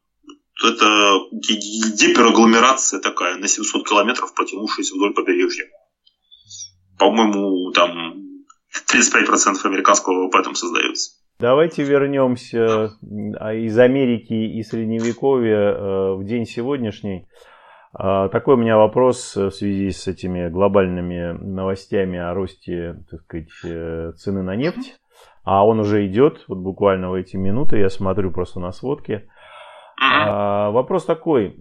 это 0.64 1.20
гиперагломерация 1.32 3.00
такая 3.00 3.38
на 3.38 3.48
700 3.48 3.88
километров, 3.88 4.34
протянувшаяся 4.34 4.96
вдоль 4.96 5.14
побережья. 5.14 5.66
По-моему, 6.98 7.72
там 7.72 8.21
35% 8.74 9.66
американского 9.66 10.24
ВВП 10.24 10.44
там 10.44 10.56
создается. 10.56 11.12
Давайте 11.40 11.84
вернемся 11.84 12.92
а, 13.40 13.54
из 13.54 13.78
Америки 13.80 14.34
и 14.34 14.62
Средневековья 14.64 15.58
э, 15.58 16.14
в 16.14 16.24
день 16.24 16.46
сегодняшний. 16.46 17.28
А, 17.94 18.30
такой 18.30 18.56
у 18.56 18.58
меня 18.58 18.78
вопрос 18.78 19.36
в 19.36 19.50
связи 19.52 19.90
с 19.90 20.08
этими 20.08 20.50
глобальными 20.50 21.32
новостями 21.32 22.20
о 22.20 22.34
росте 22.34 23.04
так 23.10 23.22
сказать, 23.22 23.50
э, 23.64 24.12
цены 24.18 24.44
на 24.44 24.56
нефть. 24.56 25.00
А 25.44 25.66
он 25.66 25.80
уже 25.80 26.06
идет, 26.06 26.46
вот 26.48 26.60
буквально 26.60 27.10
в 27.10 27.16
эти 27.16 27.36
минуты, 27.36 27.80
я 27.80 27.90
смотрю 27.90 28.32
просто 28.32 28.60
на 28.60 28.72
сводки. 28.72 29.28
А, 30.00 30.72
вопрос 30.72 31.06
такой. 31.06 31.56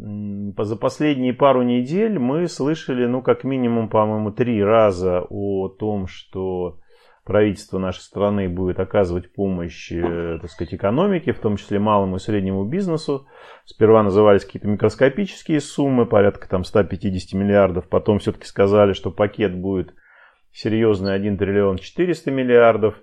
За 0.58 0.76
последние 0.76 1.32
пару 1.32 1.62
недель 1.62 2.18
мы 2.18 2.46
слышали, 2.48 3.06
ну, 3.06 3.22
как 3.22 3.44
минимум, 3.44 3.88
по-моему, 3.88 4.30
три 4.30 4.62
раза 4.62 5.24
о 5.28 5.68
том, 5.68 6.06
что 6.06 6.79
правительство 7.24 7.78
нашей 7.78 8.00
страны 8.00 8.48
будет 8.48 8.80
оказывать 8.80 9.32
помощь, 9.32 9.92
э, 9.92 10.38
так 10.40 10.50
сказать, 10.50 10.74
экономике, 10.74 11.32
в 11.32 11.38
том 11.38 11.56
числе 11.56 11.78
малому 11.78 12.16
и 12.16 12.18
среднему 12.18 12.64
бизнесу. 12.64 13.26
Сперва 13.64 14.02
назывались 14.02 14.44
какие-то 14.44 14.68
микроскопические 14.68 15.60
суммы, 15.60 16.06
порядка 16.06 16.48
там 16.48 16.64
150 16.64 17.38
миллиардов. 17.38 17.88
Потом 17.88 18.18
все-таки 18.18 18.46
сказали, 18.46 18.94
что 18.94 19.10
пакет 19.10 19.54
будет 19.54 19.94
серьезный 20.52 21.14
1 21.14 21.36
триллион 21.36 21.78
400 21.78 22.30
миллиардов. 22.30 22.94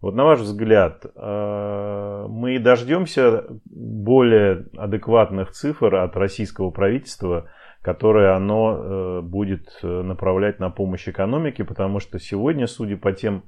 Вот 0.00 0.14
на 0.14 0.24
ваш 0.24 0.40
взгляд, 0.40 1.04
э, 1.04 2.26
мы 2.28 2.58
дождемся 2.58 3.46
более 3.66 4.66
адекватных 4.76 5.50
цифр 5.50 5.94
от 5.96 6.16
российского 6.16 6.70
правительства, 6.70 7.50
которые 7.82 8.30
оно 8.30 8.72
э, 8.72 9.20
будет 9.20 9.78
направлять 9.82 10.58
на 10.58 10.70
помощь 10.70 11.06
экономике, 11.06 11.64
потому 11.64 12.00
что 12.00 12.18
сегодня, 12.18 12.66
судя 12.66 12.96
по 12.96 13.12
тем 13.12 13.44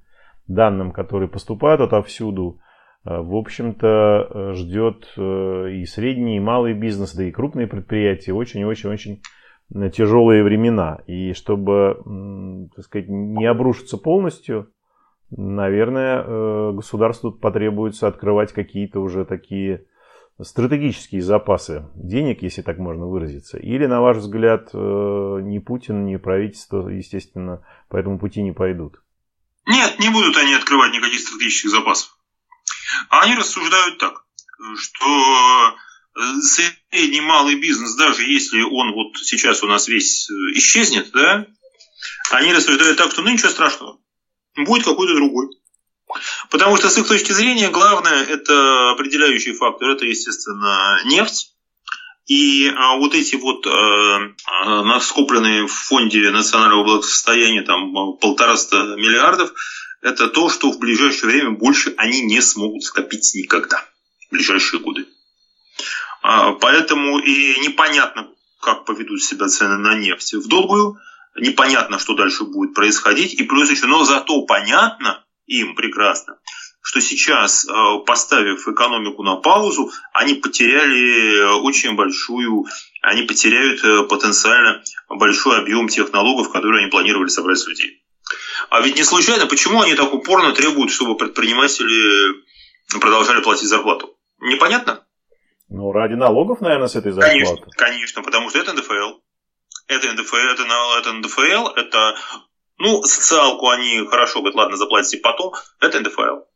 данным, 0.47 0.93
которые 0.93 1.29
поступают 1.29 1.81
отовсюду, 1.81 2.61
э, 3.05 3.21
в 3.21 3.35
общем-то, 3.35 4.29
э, 4.31 4.53
ждет 4.55 5.13
э, 5.17 5.71
и 5.73 5.85
средний, 5.87 6.37
и 6.37 6.41
малый 6.41 6.75
бизнес, 6.75 7.15
да 7.15 7.25
и 7.25 7.31
крупные 7.31 7.67
предприятия 7.67 8.33
очень-очень-очень 8.33 9.23
тяжелые 9.93 10.43
времена. 10.43 10.99
И 11.07 11.33
чтобы, 11.33 12.69
так 12.75 12.85
сказать, 12.85 13.09
не 13.09 13.47
обрушиться 13.47 13.99
полностью, 13.99 14.73
наверное, 15.31 16.73
государству 16.73 17.31
потребуется 17.31 18.09
открывать 18.09 18.53
какие-то 18.53 18.99
уже 18.99 19.25
такие 19.25 19.85
стратегические 20.43 21.23
запасы 21.23 21.85
денег, 21.95 22.43
если 22.43 22.63
так 22.63 22.79
можно 22.79 23.07
выразиться. 23.07 23.59
Или, 23.59 23.87
на 23.87 24.01
ваш 24.01 24.17
взгляд, 24.17 24.75
ни 24.75 25.61
Путин, 25.61 26.05
ни 26.05 26.17
правительство, 26.17 26.89
естественно, 26.89 27.65
по 27.89 27.97
этому 27.97 28.19
пути 28.19 28.43
не 28.43 28.51
пойдут? 28.51 29.01
Нет, 29.71 30.01
не 30.01 30.09
будут 30.09 30.37
они 30.37 30.55
открывать 30.55 30.93
никаких 30.93 31.21
стратегических 31.21 31.71
запасов. 31.71 32.17
Они 33.09 33.37
рассуждают 33.37 33.99
так, 33.99 34.25
что 34.77 35.77
э, 36.17 36.41
средний 36.43 37.21
малый 37.21 37.55
бизнес, 37.55 37.95
даже 37.95 38.25
если 38.25 38.63
он 38.63 38.93
вот 38.93 39.17
сейчас 39.19 39.63
у 39.63 39.69
нас 39.69 39.87
весь 39.87 40.29
э, 40.29 40.33
исчезнет, 40.55 41.13
да, 41.13 41.47
они 42.33 42.53
рассуждают 42.53 42.99
так, 42.99 43.13
что 43.13 43.23
ну 43.23 43.31
ничего 43.31 43.49
страшного, 43.49 44.01
будет 44.57 44.85
какой-то 44.85 45.15
другой. 45.15 45.51
Потому 46.51 46.77
что 46.77 46.91
с 46.91 46.99
их 46.99 47.07
точки 47.07 47.31
зрения 47.31 47.71
главное 47.71 48.25
это 48.25 48.91
определяющий 48.91 49.53
фактор, 49.53 49.91
это 49.91 50.05
естественно 50.05 51.01
нефть, 51.05 51.55
и 52.31 52.69
а, 52.69 52.95
вот 52.95 53.17
эти 53.17 53.35
вот 53.35 53.67
а, 53.67 54.21
а, 54.47 55.01
скопленные 55.01 55.67
в 55.67 55.73
фонде 55.73 56.31
национального 56.31 56.85
благосостояния 56.85 57.63
там 57.63 57.93
полтораста 58.19 58.95
миллиардов, 58.95 59.53
это 60.01 60.29
то, 60.29 60.49
что 60.49 60.71
в 60.71 60.79
ближайшее 60.79 61.33
время 61.33 61.51
больше 61.51 61.93
они 61.97 62.21
не 62.21 62.41
смогут 62.41 62.85
скопить 62.85 63.35
никогда 63.35 63.85
в 64.29 64.31
ближайшие 64.31 64.79
годы. 64.79 65.09
А, 66.23 66.53
поэтому 66.53 67.19
и 67.19 67.59
непонятно, 67.67 68.29
как 68.61 68.85
поведут 68.85 69.25
себя 69.25 69.49
цены 69.49 69.79
на 69.79 69.97
нефть 69.97 70.35
в 70.35 70.47
долгую, 70.47 70.99
непонятно, 71.35 71.99
что 71.99 72.15
дальше 72.15 72.45
будет 72.45 72.75
происходить, 72.75 73.35
и 73.35 73.43
плюс 73.43 73.71
еще, 73.71 73.87
но 73.87 74.05
зато 74.05 74.41
понятно 74.43 75.25
им 75.47 75.75
прекрасно, 75.75 76.39
что 76.83 77.01
сейчас, 77.01 77.67
э, 77.67 77.73
поставив 78.07 78.67
экономику 78.67 79.23
на 79.23 79.37
паузу, 79.37 79.91
они 80.13 80.35
потеряли 80.35 81.61
очень 81.63 81.95
большую, 81.95 82.65
они 83.03 83.23
потеряют 83.23 83.85
э, 83.85 84.09
потенциально 84.09 84.83
большой 85.09 85.61
объем 85.61 85.89
тех 85.89 86.13
налогов, 86.13 86.51
которые 86.51 86.83
они 86.83 86.91
планировали 86.91 87.29
собрать 87.29 87.59
с 87.59 87.67
людей. 87.67 88.03
А 88.71 88.81
ведь 88.81 88.97
не 88.97 89.05
случайно, 89.05 89.47
почему 89.47 89.81
они 89.81 89.95
так 89.95 90.13
упорно 90.15 90.53
требуют, 90.53 90.91
чтобы 90.91 91.17
предприниматели 91.17 92.43
продолжали 93.01 93.43
платить 93.43 93.69
зарплату? 93.69 94.17
Непонятно? 94.41 95.05
Ну, 95.69 95.93
ради 95.93 96.15
налогов, 96.15 96.61
наверное, 96.61 96.89
с 96.89 96.97
этой 96.97 97.13
зарплаты. 97.13 97.39
Конечно, 97.39 97.67
конечно, 97.77 98.23
потому 98.23 98.51
что 98.51 98.59
это 98.59 98.73
НДФЛ. 98.73 99.21
Это 99.87 100.13
НДФЛ, 100.13 100.37
это, 100.37 100.63
это 100.99 101.13
НДФЛ, 101.13 101.67
это, 101.77 102.17
ну, 102.79 103.03
социалку 103.03 103.69
они 103.69 104.07
хорошо 104.07 104.41
говорят, 104.41 104.57
ладно, 104.57 104.77
заплатите 104.77 105.19
потом, 105.19 105.53
это 105.81 106.01
НДФЛ. 106.01 106.50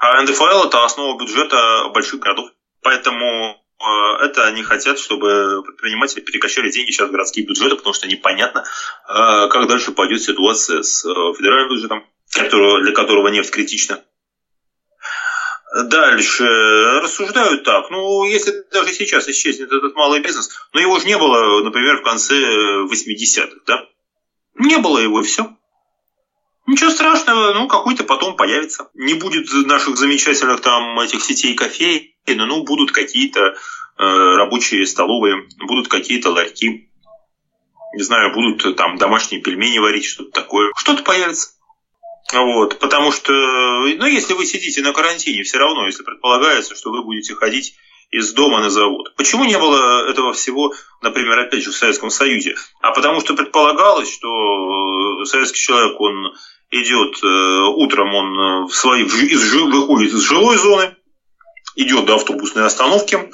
А 0.00 0.22
НДФЛ 0.22 0.66
это 0.66 0.84
основа 0.84 1.18
бюджета 1.18 1.88
больших 1.92 2.20
городов. 2.20 2.50
Поэтому 2.82 3.62
э, 3.80 4.24
это 4.24 4.46
они 4.46 4.62
хотят, 4.62 4.98
чтобы 4.98 5.62
предприниматели 5.64 6.20
перекачали 6.20 6.70
деньги 6.70 6.90
сейчас 6.90 7.08
в 7.08 7.12
городские 7.12 7.46
бюджеты, 7.46 7.76
потому 7.76 7.94
что 7.94 8.06
непонятно, 8.06 8.64
э, 9.08 9.48
как 9.48 9.68
дальше 9.68 9.92
пойдет 9.92 10.22
ситуация 10.22 10.82
с 10.82 11.04
э, 11.04 11.08
федеральным 11.36 11.70
бюджетом, 11.70 12.04
для 12.32 12.92
которого 12.92 13.28
нефть 13.28 13.50
критична 13.50 14.02
дальше 15.84 16.44
рассуждают 17.02 17.64
так. 17.64 17.90
Ну, 17.90 18.24
если 18.24 18.64
даже 18.72 18.92
сейчас 18.92 19.28
исчезнет 19.28 19.70
этот 19.72 19.94
малый 19.94 20.20
бизнес, 20.20 20.50
но 20.72 20.80
его 20.80 20.98
же 20.98 21.06
не 21.06 21.18
было, 21.18 21.62
например, 21.62 21.98
в 21.98 22.02
конце 22.02 22.34
80-х, 22.34 23.60
да? 23.66 23.84
Не 24.54 24.78
было 24.78 24.98
его, 24.98 25.22
все. 25.22 25.54
Ничего 26.66 26.90
страшного, 26.90 27.52
ну, 27.52 27.68
какой-то 27.68 28.02
потом 28.04 28.36
появится. 28.36 28.88
Не 28.94 29.14
будет 29.14 29.46
наших 29.66 29.96
замечательных 29.96 30.60
там 30.60 30.98
этих 30.98 31.22
сетей 31.22 31.54
кофеин, 31.54 32.12
ну, 32.26 32.64
будут 32.64 32.90
какие-то 32.90 33.40
э, 33.40 33.54
рабочие 33.98 34.86
столовые, 34.86 35.46
будут 35.60 35.88
какие-то 35.88 36.30
ларьки. 36.30 36.90
Не 37.94 38.02
знаю, 38.02 38.34
будут 38.34 38.76
там 38.76 38.98
домашние 38.98 39.40
пельмени 39.40 39.78
варить, 39.78 40.04
что-то 40.04 40.32
такое. 40.32 40.72
Что-то 40.76 41.02
появится. 41.04 41.50
Вот, 42.32 42.80
потому 42.80 43.12
что, 43.12 43.32
ну, 43.32 44.06
если 44.06 44.34
вы 44.34 44.44
сидите 44.44 44.82
на 44.82 44.92
карантине, 44.92 45.44
все 45.44 45.58
равно, 45.58 45.86
если 45.86 46.02
предполагается, 46.02 46.74
что 46.74 46.90
вы 46.90 47.04
будете 47.04 47.34
ходить 47.34 47.76
из 48.10 48.32
дома 48.32 48.60
на 48.60 48.70
завод. 48.70 49.14
Почему 49.16 49.44
не 49.44 49.58
было 49.58 50.08
этого 50.10 50.32
всего, 50.32 50.74
например, 51.02 51.38
опять 51.38 51.62
же, 51.62 51.70
в 51.70 51.76
Советском 51.76 52.10
Союзе? 52.10 52.56
А 52.80 52.92
потому 52.92 53.20
что 53.20 53.34
предполагалось, 53.34 54.12
что 54.12 55.24
советский 55.24 55.60
человек, 55.60 56.00
он 56.00 56.34
идет 56.70 57.22
э, 57.22 57.26
утром, 57.76 58.14
он 58.14 58.66
в 58.66 58.74
свои, 58.74 59.04
из, 59.04 59.52
выходит 59.52 60.12
из 60.12 60.22
жилой 60.22 60.56
зоны, 60.58 60.96
идет 61.76 62.06
до 62.06 62.16
автобусной 62.16 62.64
остановки, 62.64 63.30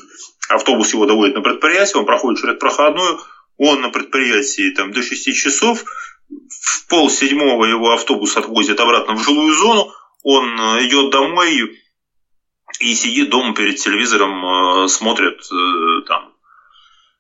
автобус 0.49 0.93
его 0.93 1.07
доводит 1.07 1.35
на 1.35 1.41
предприятие, 1.41 2.01
он 2.01 2.07
проходит 2.07 2.41
через 2.41 2.59
проходную, 2.59 3.21
он 3.57 3.81
на 3.81 3.91
предприятии 3.91 4.71
там, 4.75 4.93
до 4.93 5.03
6 5.03 5.35
часов, 5.35 5.85
в 6.29 6.89
пол 6.89 7.11
седьмого 7.11 7.65
его 7.65 7.93
автобус 7.93 8.37
отвозит 8.37 8.81
обратно 8.81 9.15
в 9.15 9.23
жилую 9.23 9.55
зону, 9.55 9.93
он 10.23 10.61
э, 10.61 10.87
идет 10.87 11.11
домой 11.11 11.79
и 12.81 12.95
сидит 12.95 13.31
дома 13.31 13.55
перед 13.55 13.77
телевизором, 13.77 14.85
э, 14.85 14.89
смотрит 14.89 15.41
э, 15.51 16.03
там 16.07 16.33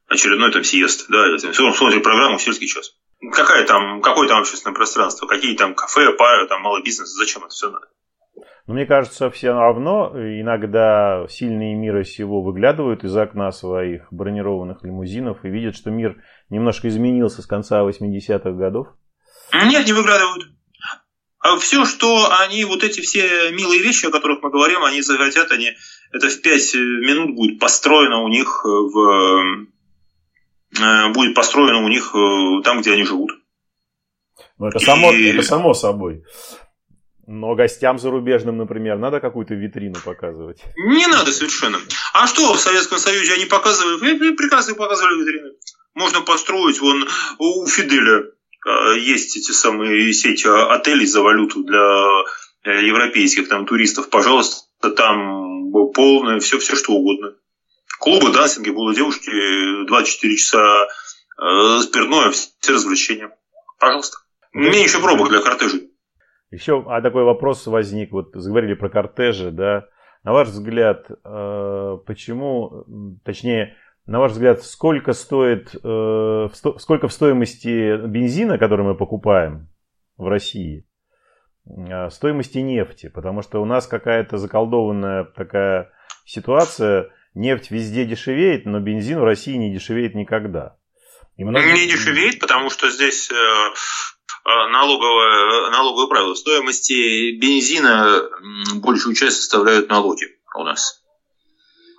очередной 0.08 0.52
там 0.52 0.64
съезд, 0.64 1.06
да, 1.08 1.38
смотрит 1.38 2.02
программу 2.02 2.38
«Сельский 2.38 2.66
час». 2.66 2.94
Какая 3.30 3.64
там, 3.66 4.00
какое 4.00 4.28
там 4.28 4.40
общественное 4.40 4.74
пространство, 4.74 5.26
какие 5.26 5.56
там 5.56 5.74
кафе, 5.74 6.12
пары, 6.12 6.48
там 6.48 6.62
малый 6.62 6.82
бизнес, 6.82 7.10
зачем 7.10 7.42
это 7.42 7.50
все 7.50 7.70
надо? 7.70 7.86
Но 8.66 8.74
мне 8.74 8.86
кажется, 8.86 9.30
все 9.30 9.52
равно 9.52 10.12
иногда 10.14 11.26
сильные 11.28 11.74
мира 11.74 12.04
сего 12.04 12.42
выглядывают 12.42 13.04
из 13.04 13.16
окна 13.16 13.50
своих 13.50 14.06
бронированных 14.12 14.82
лимузинов 14.82 15.44
и 15.44 15.48
видят, 15.48 15.76
что 15.76 15.90
мир 15.90 16.16
немножко 16.48 16.88
изменился 16.88 17.42
с 17.42 17.46
конца 17.46 17.82
80-х 17.82 18.52
годов. 18.52 18.88
Нет, 19.52 19.86
не 19.86 19.92
выглядывают. 19.92 20.52
А 21.40 21.56
все, 21.56 21.84
что 21.84 22.28
они, 22.40 22.64
вот 22.64 22.84
эти 22.84 23.00
все 23.00 23.50
милые 23.50 23.82
вещи, 23.82 24.06
о 24.06 24.12
которых 24.12 24.42
мы 24.42 24.50
говорим, 24.50 24.84
они 24.84 25.02
захотят, 25.02 25.50
они, 25.50 25.72
это 26.12 26.28
в 26.28 26.40
пять 26.40 26.72
минут 26.74 27.34
будет 27.34 27.58
построено 27.58 28.22
у 28.22 28.28
них 28.28 28.62
в 28.64 29.66
будет 31.12 31.34
построено 31.34 31.84
у 31.84 31.88
них 31.88 32.14
э, 32.14 32.62
там, 32.64 32.80
где 32.80 32.92
они 32.92 33.04
живут. 33.04 33.32
Ну, 34.58 34.68
это 34.68 34.78
само, 34.78 35.12
И... 35.12 35.26
это 35.26 35.42
само 35.42 35.74
собой. 35.74 36.24
Но 37.26 37.54
гостям 37.54 37.98
зарубежным, 37.98 38.56
например, 38.56 38.98
надо 38.98 39.20
какую-то 39.20 39.54
витрину 39.54 39.96
показывать? 40.04 40.62
Не 40.76 41.06
надо 41.06 41.30
совершенно. 41.30 41.78
А 42.14 42.26
что 42.26 42.54
в 42.54 42.60
Советском 42.60 42.98
Союзе 42.98 43.34
они 43.34 43.44
показывали? 43.44 44.34
Прекрасно 44.34 44.74
показывали 44.74 45.20
витрины. 45.20 45.52
Можно 45.94 46.22
построить 46.22 46.80
вон 46.80 47.06
у 47.38 47.66
Фиделя 47.66 48.24
Э, 48.66 48.98
есть 48.98 49.36
эти 49.36 49.50
самые 49.50 50.12
сети 50.12 50.46
отелей 50.46 51.06
за 51.06 51.20
валюту 51.20 51.64
для 51.64 52.06
э, 52.64 52.86
европейских 52.86 53.48
там 53.48 53.66
туристов, 53.66 54.08
пожалуйста, 54.08 54.90
там 54.90 55.72
полное, 55.94 56.40
все, 56.40 56.58
все 56.58 56.76
что 56.76 56.92
угодно. 56.92 57.34
Клубы, 58.00 58.32
дансинги, 58.32 58.70
было 58.70 58.94
девушки, 58.94 59.30
24 59.86 60.36
часа 60.36 60.86
э, 61.40 61.78
спиртное, 61.80 62.30
все 62.30 62.72
развлечения. 62.72 63.30
Пожалуйста. 63.78 64.18
Меньше 64.52 65.00
пробок 65.00 65.28
для 65.28 65.40
кортежей. 65.40 65.90
Еще 66.50 66.84
а 66.86 67.00
такой 67.00 67.24
вопрос 67.24 67.66
возник, 67.66 68.12
вот 68.12 68.30
заговорили 68.34 68.74
про 68.74 68.90
кортежи, 68.90 69.50
да. 69.50 69.86
На 70.22 70.32
ваш 70.32 70.48
взгляд, 70.48 71.08
почему, 72.06 72.84
точнее, 73.24 73.76
на 74.06 74.18
ваш 74.18 74.32
взгляд, 74.32 74.62
сколько 74.62 75.12
стоит, 75.12 75.74
э, 75.82 76.48
сколько 76.78 77.08
в 77.08 77.12
стоимости 77.12 78.04
бензина, 78.06 78.58
который 78.58 78.84
мы 78.84 78.96
покупаем 78.96 79.68
в 80.16 80.26
России, 80.26 80.86
э, 81.66 82.10
стоимости 82.10 82.58
нефти? 82.58 83.08
Потому 83.08 83.42
что 83.42 83.62
у 83.62 83.64
нас 83.64 83.86
какая-то 83.86 84.38
заколдованная 84.38 85.24
такая 85.24 85.92
ситуация. 86.24 87.10
Нефть 87.34 87.70
везде 87.70 88.04
дешевеет, 88.04 88.66
но 88.66 88.80
бензин 88.80 89.20
в 89.20 89.24
России 89.24 89.54
не 89.54 89.72
дешевеет 89.72 90.14
никогда. 90.14 90.76
И 91.36 91.44
много... 91.44 91.64
Не 91.72 91.86
дешевеет, 91.86 92.38
потому 92.38 92.68
что 92.68 92.90
здесь 92.90 93.30
э, 93.30 93.34
э 93.34 94.68
налоговое, 94.68 95.70
налоговое 95.70 96.08
правило. 96.08 96.34
Стоимости 96.34 97.38
бензина 97.38 98.22
большую 98.74 99.14
часть 99.14 99.38
составляют 99.38 99.88
налоги 99.88 100.26
у 100.54 100.64
нас 100.64 101.02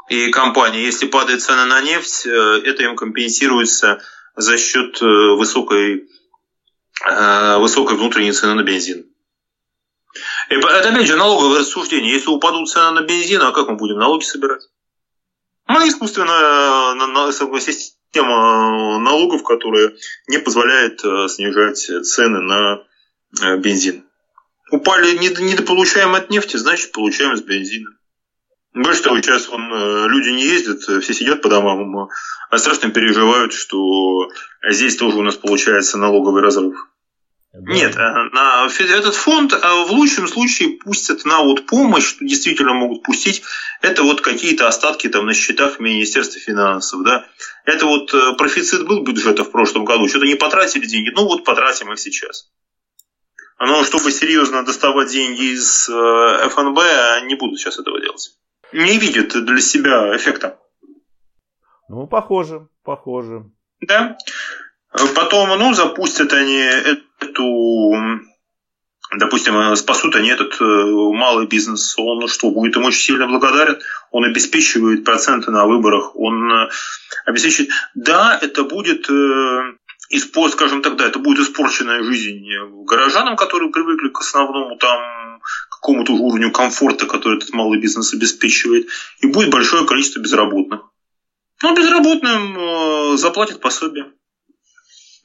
и 0.09 0.29
компании, 0.31 0.85
если 0.85 1.07
падает 1.07 1.41
цена 1.41 1.65
на 1.65 1.81
нефть, 1.81 2.25
э, 2.25 2.29
это 2.65 2.83
им 2.83 2.95
компенсируется 2.95 4.01
за 4.35 4.57
счет 4.57 4.99
высокой, 5.01 6.09
высокой 7.59 7.97
внутренней 7.97 8.31
цены 8.31 8.55
на 8.55 8.63
бензин. 8.63 9.05
И 10.49 10.55
это 10.55 10.89
опять 10.89 11.07
же 11.07 11.15
налоговое 11.15 11.59
рассуждение. 11.59 12.11
Если 12.11 12.29
упадут 12.29 12.67
цены 12.67 12.91
на 12.91 13.01
бензин, 13.03 13.41
а 13.41 13.51
как 13.51 13.69
мы 13.69 13.75
будем 13.75 13.97
налоги 13.97 14.23
собирать? 14.23 14.63
Ну, 15.67 15.87
искусственная 15.87 16.95
система 17.61 18.99
налогов, 18.99 19.43
которая 19.43 19.93
не 20.27 20.37
позволяет 20.39 20.99
снижать 21.31 21.77
цены 22.05 22.41
на 22.41 22.83
бензин. 23.57 24.05
Упали, 24.71 25.15
недополучаем 25.17 26.15
от 26.15 26.29
нефти, 26.29 26.57
значит 26.57 26.91
получаем 26.91 27.37
с 27.37 27.41
бензина. 27.41 27.91
Больше 28.73 29.03
того, 29.03 29.17
сейчас 29.17 29.47
он, 29.49 29.71
э, 29.71 30.07
люди 30.07 30.29
не 30.29 30.43
ездят, 30.45 30.89
э, 30.89 30.99
все 30.99 31.13
сидят 31.13 31.43
по 31.43 31.49
домам, 31.49 32.09
а 32.49 32.57
страшно 32.57 32.89
переживают, 32.89 33.53
что 33.53 34.29
здесь 34.67 34.95
тоже 34.97 35.17
у 35.17 35.21
нас 35.21 35.35
получается 35.35 35.99
налоговый 35.99 36.41
разрыв. 36.41 36.75
Нет, 37.53 37.95
э, 37.95 37.99
на 37.99 38.67
этот 38.79 39.15
фонд 39.15 39.53
в 39.53 39.91
лучшем 39.91 40.27
случае 40.27 40.77
пустят 40.77 41.23
на 41.25 41.43
вот 41.43 41.67
помощь, 41.67 42.05
что 42.05 42.25
действительно 42.25 42.73
могут 42.73 43.03
пустить, 43.03 43.43
это 43.81 44.03
вот 44.03 44.21
какие-то 44.21 44.67
остатки 44.67 45.07
там 45.07 45.25
на 45.27 45.33
счетах 45.33 45.79
Министерства 45.79 46.41
финансов, 46.41 47.03
да. 47.03 47.27
Это 47.65 47.85
вот 47.85 48.11
профицит 48.37 48.87
был 48.87 49.03
бюджета 49.03 49.43
в 49.43 49.51
прошлом 49.51 49.85
году, 49.85 50.07
что-то 50.07 50.25
не 50.25 50.35
потратили 50.35 50.85
деньги, 50.85 51.11
ну 51.13 51.25
вот 51.25 51.45
потратим 51.45 51.91
их 51.91 51.99
сейчас. 51.99 52.49
Но 53.59 53.83
чтобы 53.83 54.11
серьезно 54.11 54.65
доставать 54.65 55.11
деньги 55.11 55.53
из 55.53 55.85
ФНБ, 55.85 57.25
не 57.27 57.35
будут 57.35 57.59
сейчас 57.59 57.77
этого 57.79 58.01
делать 58.01 58.31
не 58.73 58.97
видят 58.97 59.45
для 59.45 59.61
себя 59.61 60.15
эффекта. 60.15 60.59
Ну, 61.87 62.07
похоже, 62.07 62.67
похоже. 62.83 63.45
Да. 63.81 64.17
Потом, 65.15 65.57
ну, 65.57 65.73
запустят 65.73 66.33
они 66.33 66.55
эту, 66.55 68.21
допустим, 69.17 69.75
спасут 69.75 70.15
они 70.15 70.29
этот 70.29 70.61
э, 70.61 70.63
малый 70.63 71.47
бизнес, 71.47 71.97
он 71.97 72.19
ну, 72.19 72.27
что, 72.27 72.51
будет 72.51 72.75
им 72.75 72.85
очень 72.85 73.01
сильно 73.01 73.27
благодарен, 73.27 73.79
он 74.11 74.25
обеспечивает 74.25 75.03
проценты 75.03 75.49
на 75.49 75.65
выборах, 75.65 76.15
он 76.15 76.51
э, 76.51 76.69
обеспечивает, 77.25 77.71
да, 77.95 78.37
это 78.39 78.63
будет 78.63 79.09
э, 79.09 79.73
испор, 80.09 80.51
скажем 80.51 80.83
так, 80.83 80.95
да, 80.95 81.07
это 81.07 81.17
будет 81.17 81.39
испорченная 81.39 82.03
жизнь 82.03 82.45
горожанам, 82.85 83.35
которые 83.35 83.71
привыкли 83.71 84.09
к 84.09 84.19
основному 84.19 84.77
там 84.77 85.41
какому-то 85.69 86.13
уровню 86.13 86.51
комфорта, 86.51 87.07
который 87.07 87.37
этот 87.37 87.51
малый 87.53 87.79
бизнес 87.79 88.13
обеспечивает, 88.13 88.87
и 89.21 89.27
будет 89.27 89.49
большое 89.49 89.85
количество 89.85 90.19
безработных. 90.19 90.81
Ну, 91.63 91.75
безработным 91.75 92.57
э, 92.57 93.17
заплатят 93.17 93.59
пособие. 93.59 94.11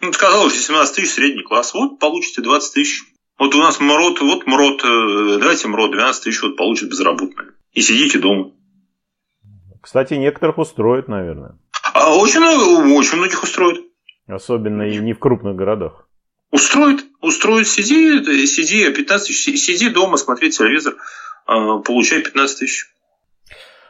Ну, 0.00 0.12
сказал 0.12 0.46
уже 0.46 0.56
17 0.56 0.94
тысяч 0.94 1.12
средний 1.12 1.42
класс. 1.42 1.74
Вот 1.74 1.98
получите 1.98 2.42
20 2.42 2.74
тысяч. 2.74 3.02
Вот 3.38 3.54
у 3.54 3.58
нас 3.58 3.80
МРОД, 3.80 4.20
вот 4.20 4.46
МРОД, 4.46 4.84
э, 4.84 5.38
давайте 5.40 5.68
МРОД 5.68 5.92
12 5.92 6.24
тысяч 6.24 6.42
вот 6.42 6.56
получит 6.56 6.90
безработные. 6.90 7.50
И 7.72 7.80
сидите 7.80 8.18
дома. 8.18 8.52
Кстати, 9.80 10.14
некоторых 10.14 10.58
устроит, 10.58 11.08
наверное. 11.08 11.58
А 11.94 12.16
очень, 12.16 12.40
много, 12.40 12.92
очень 12.94 13.18
многих 13.18 13.42
устроит. 13.42 13.84
Особенно 14.26 14.82
и 14.82 14.98
не 14.98 15.14
в 15.14 15.18
крупных 15.18 15.56
городах. 15.56 16.08
Устроит, 16.50 17.04
устроит, 17.20 17.68
сиди, 17.68 18.46
сиди, 18.46 18.90
15 18.90 19.26
тысяч, 19.26 19.60
сиди 19.60 19.90
дома, 19.90 20.16
смотри 20.16 20.50
телевизор, 20.50 20.96
а, 21.46 21.78
получай 21.78 22.22
15 22.22 22.58
тысяч. 22.58 22.86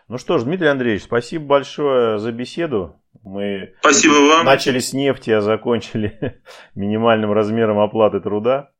Ну 0.09 0.19
что 0.19 0.39
ж, 0.39 0.45
Дмитрий 0.45 0.69
Андреевич, 0.69 1.05
спасибо 1.05 1.45
большое 1.45 2.19
за 2.19 2.33
беседу. 2.33 3.01
Мы 3.25 3.75
спасибо 3.81 4.15
вам. 4.15 4.47
начали 4.47 4.79
с 4.79 4.93
нефти, 4.93 5.31
а 5.31 5.41
закончили 5.41 6.41
минимальным 6.75 7.33
размером 7.33 7.79
оплаты 7.79 8.21
труда. 8.21 8.71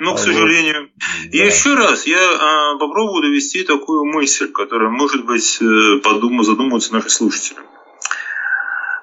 Ну, 0.00 0.14
к 0.14 0.18
сожалению. 0.18 0.90
Да. 0.96 1.28
И 1.30 1.38
еще 1.38 1.74
раз, 1.74 2.06
я 2.06 2.18
а, 2.18 2.78
попробую 2.78 3.22
довести 3.22 3.62
такую 3.62 4.04
мысль, 4.04 4.50
которая, 4.50 4.90
может 4.90 5.24
быть, 5.26 5.58
э, 5.60 6.00
подумаю, 6.02 6.42
задумаются 6.42 6.92
наши 6.92 7.10
слушатели. 7.10 7.58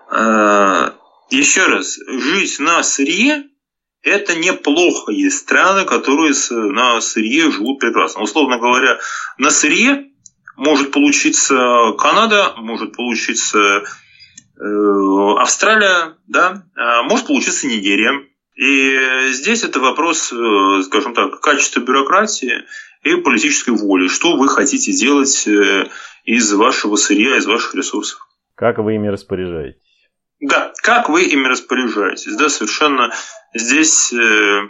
А, 0.09 0.93
еще 1.29 1.65
раз, 1.67 1.97
жить 2.07 2.59
на 2.59 2.83
сырье– 2.83 3.43
это 4.01 4.35
неплохо. 4.35 5.11
Есть 5.11 5.39
страны, 5.39 5.85
которые 5.85 6.33
на 6.49 6.99
сырье 7.01 7.51
живут 7.51 7.79
прекрасно. 7.79 8.23
Условно 8.23 8.57
говоря, 8.57 8.99
на 9.37 9.49
сырье 9.49 10.05
может 10.55 10.91
получиться 10.91 11.93
Канада, 11.97 12.55
может 12.57 12.95
получиться 12.95 13.83
Австралия, 14.59 16.17
да, 16.27 16.63
а 16.75 17.03
может 17.03 17.27
получиться 17.27 17.67
Нигерия. 17.67 18.27
И 18.57 19.31
здесь 19.33 19.63
это 19.63 19.79
вопрос, 19.79 20.33
э, 20.33 20.81
скажем 20.83 21.13
так, 21.13 21.39
качества 21.41 21.79
бюрократии 21.79 22.65
и 23.03 23.15
политической 23.17 23.69
воли. 23.69 24.07
Что 24.07 24.35
вы 24.35 24.49
хотите 24.49 24.91
делать 24.93 25.47
э, 25.47 25.87
из 26.25 26.51
вашего 26.53 26.95
сырья, 26.95 27.37
из 27.37 27.45
ваших 27.45 27.75
ресурсов? 27.75 28.27
Как 28.55 28.79
вы 28.79 28.95
ими 28.95 29.09
распоряжаетесь? 29.09 30.09
Да, 30.39 30.73
как 30.81 31.09
вы 31.09 31.25
ими 31.25 31.47
распоряжаетесь. 31.47 32.35
Да, 32.35 32.49
совершенно 32.49 33.13
здесь 33.53 34.11
э, 34.11 34.69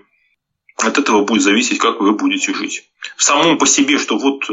от 0.76 0.98
этого 0.98 1.24
будет 1.24 1.44
зависеть, 1.44 1.80
как 1.80 2.02
вы 2.02 2.12
будете 2.12 2.54
жить. 2.54 2.92
В 3.16 3.24
самом 3.24 3.58
по 3.58 3.66
себе, 3.66 3.98
что 3.98 4.18
вот, 4.18 4.44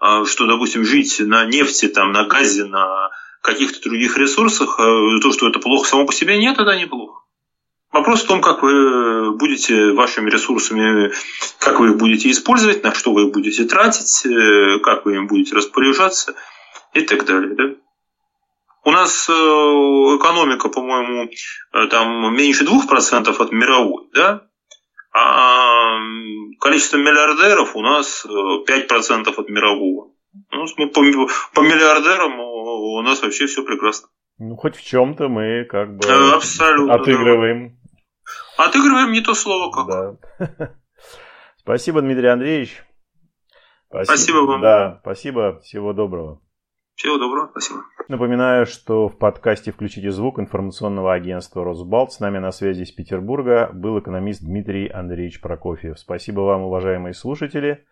а, 0.00 0.24
что, 0.24 0.46
допустим, 0.46 0.84
жить 0.84 1.20
на 1.20 1.44
нефти, 1.44 1.88
там, 1.88 2.12
на 2.12 2.24
газе, 2.24 2.64
на 2.64 3.10
каких-то 3.46 3.80
других 3.80 4.18
ресурсах, 4.18 4.76
то, 4.76 5.32
что 5.32 5.48
это 5.48 5.58
плохо 5.58 5.88
само 5.88 6.04
по 6.04 6.12
себе, 6.12 6.38
нет, 6.38 6.58
это 6.58 6.76
неплохо. 6.76 7.26
Вопрос 7.96 8.24
в 8.24 8.26
том, 8.26 8.42
как 8.42 8.62
вы 8.62 9.32
будете 9.38 9.92
вашими 9.92 10.28
ресурсами, 10.28 11.12
как 11.58 11.80
вы 11.80 11.90
их 11.90 11.96
будете 11.96 12.30
использовать, 12.30 12.82
на 12.82 12.92
что 12.92 13.12
вы 13.12 13.22
их 13.22 13.32
будете 13.32 13.64
тратить, 13.64 14.26
э, 14.26 14.80
как 14.80 15.06
вы 15.06 15.16
им 15.16 15.26
будете 15.26 15.54
распоряжаться 15.54 16.34
и 16.92 17.00
так 17.00 17.24
далее. 17.24 17.54
Да? 17.54 17.64
У 18.84 18.90
нас 18.90 19.28
э, 19.30 19.32
экономика, 19.32 20.68
по-моему, 20.68 21.30
э, 21.72 21.86
там 21.86 22.34
меньше 22.36 22.64
2% 22.64 23.34
от 23.34 23.52
мировой, 23.52 24.08
да? 24.12 24.42
а 25.14 25.98
количество 26.60 26.98
миллиардеров 26.98 27.76
у 27.76 27.80
нас 27.80 28.26
5% 28.26 29.34
от 29.34 29.48
мирового. 29.48 30.10
Ну, 30.50 30.66
по, 30.76 31.00
по 31.54 31.60
миллиардерам 31.60 32.40
у 32.40 33.02
нас 33.02 33.22
вообще 33.22 33.46
все 33.46 33.62
прекрасно. 33.64 34.08
Ну, 34.38 34.56
хоть 34.56 34.76
в 34.76 34.84
чем-то 34.84 35.28
мы 35.28 35.64
как 35.64 35.96
бы 35.96 36.06
Абсолютно, 36.34 36.94
отыгрываем. 36.94 37.78
Отыгрываем 38.58 39.12
не 39.12 39.20
то 39.20 39.34
слово 39.34 39.70
как. 39.70 39.86
Да. 39.86 40.74
Спасибо, 41.56 42.02
Дмитрий 42.02 42.28
Андреевич. 42.28 42.82
Спасибо. 43.88 44.16
спасибо 44.16 44.36
вам. 44.38 44.60
Да, 44.60 44.98
спасибо. 45.02 45.60
Всего 45.60 45.92
доброго. 45.92 46.40
Всего 46.96 47.18
доброго. 47.18 47.48
Спасибо. 47.50 47.80
Напоминаю, 48.08 48.66
что 48.66 49.08
в 49.08 49.18
подкасте 49.18 49.72
«Включите 49.72 50.10
звук» 50.10 50.38
информационного 50.38 51.12
агентства 51.12 51.64
«Росбалт» 51.64 52.12
с 52.12 52.20
нами 52.20 52.38
на 52.38 52.52
связи 52.52 52.82
из 52.82 52.92
Петербурга 52.92 53.70
был 53.72 53.98
экономист 53.98 54.42
Дмитрий 54.42 54.88
Андреевич 54.88 55.40
Прокофьев. 55.40 55.98
Спасибо 55.98 56.40
вам, 56.40 56.62
уважаемые 56.62 57.14
слушатели. 57.14 57.86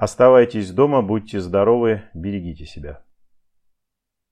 Оставайтесь 0.00 0.70
дома, 0.70 1.02
будьте 1.02 1.40
здоровы, 1.40 2.02
берегите 2.14 2.64
себя. 2.66 3.02